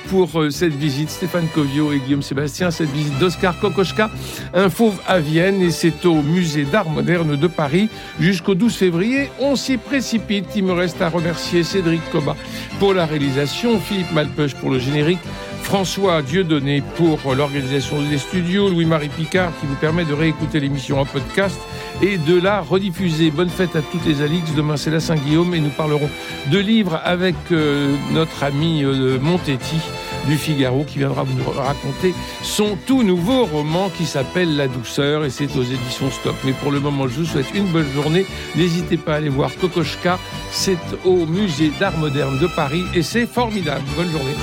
pour 0.08 0.40
euh, 0.40 0.50
cette 0.50 0.74
visite, 0.74 1.10
Stéphane 1.10 1.48
Covio 1.54 1.92
et 1.92 2.00
Guillaume 2.00 2.22
Sébastien, 2.22 2.72
cette 2.72 2.90
visite 2.92 3.18
d'Oscar 3.20 3.60
Kokoschka, 3.60 4.10
un 4.54 4.70
fauve 4.70 5.00
à 5.08 5.20
Vienne, 5.20 5.62
et 5.62 5.72
c'est 5.72 6.06
au 6.06 6.22
musée 6.22 6.66
d'art 6.66 6.90
moderne 6.90 7.36
de 7.36 7.48
Paris 7.48 7.90
jusqu'au 8.20 8.56
12 8.56 8.76
février. 8.76 9.30
On 9.40 9.56
s'y 9.56 9.78
précipite. 9.78 10.46
Il 10.56 10.64
me 10.66 10.74
reste 10.74 11.02
à 11.02 11.10
remercier 11.10 11.64
Cédric 11.64 12.02
Coba 12.12 12.36
pour 12.80 12.94
la 12.94 13.06
réalisation, 13.06 13.80
Philippe 13.80 14.12
Malpeuch 14.12 14.56
pour 14.56 14.72
le 14.72 14.80
générique. 14.80 15.20
François 15.70 16.24
Dieudonné 16.24 16.82
pour 16.98 17.36
l'organisation 17.36 18.02
des 18.02 18.18
studios, 18.18 18.70
Louis-Marie 18.70 19.10
Picard 19.10 19.52
qui 19.60 19.68
vous 19.68 19.76
permet 19.76 20.04
de 20.04 20.14
réécouter 20.14 20.60
l'émission 20.60 21.00
en 21.00 21.06
podcast 21.06 21.60
et 22.02 22.18
de 22.18 22.42
la 22.42 22.62
rediffuser. 22.62 23.30
Bonne 23.30 23.52
fête 23.52 23.76
à 23.76 23.84
toutes 23.84 24.04
les 24.08 24.24
Alix. 24.24 24.56
Demain, 24.56 24.78
c'est 24.78 24.90
la 24.90 25.00
Saint-Guillaume 25.00 25.54
et 25.54 25.60
nous 25.60 25.70
parlerons 25.70 26.10
de 26.52 26.58
livres 26.58 27.00
avec 27.04 27.36
euh, 27.52 27.96
notre 28.12 28.44
ami 28.44 28.84
euh, 28.84 29.20
Montetti 29.20 29.78
du 30.28 30.38
Figaro 30.38 30.86
qui 30.86 30.98
viendra 30.98 31.24
nous 31.24 31.52
raconter 31.52 32.16
son 32.42 32.76
tout 32.88 33.04
nouveau 33.04 33.46
roman 33.46 33.92
qui 33.96 34.08
s'appelle 34.08 34.58
La 34.58 34.68
douceur 34.68 35.24
et 35.24 35.30
c'est 35.30 35.56
aux 35.56 35.62
éditions 35.62 36.10
Stop. 36.10 36.36
Mais 36.46 36.54
pour 36.54 36.72
le 36.72 36.80
moment, 36.80 37.08
je 37.08 37.20
vous 37.20 37.26
souhaite 37.26 37.54
une 37.54 37.68
bonne 37.68 37.92
journée. 37.94 38.26
N'hésitez 38.56 38.98
pas 38.98 39.14
à 39.14 39.16
aller 39.18 39.30
voir 39.30 39.52
Kokoschka. 39.62 40.18
C'est 40.50 40.80
au 41.06 41.28
musée 41.28 41.72
d'art 41.80 41.96
moderne 42.00 42.40
de 42.40 42.48
Paris 42.48 42.86
et 42.96 43.04
c'est 43.04 43.28
formidable. 43.28 43.84
Bonne 43.96 44.10
journée. 44.10 44.36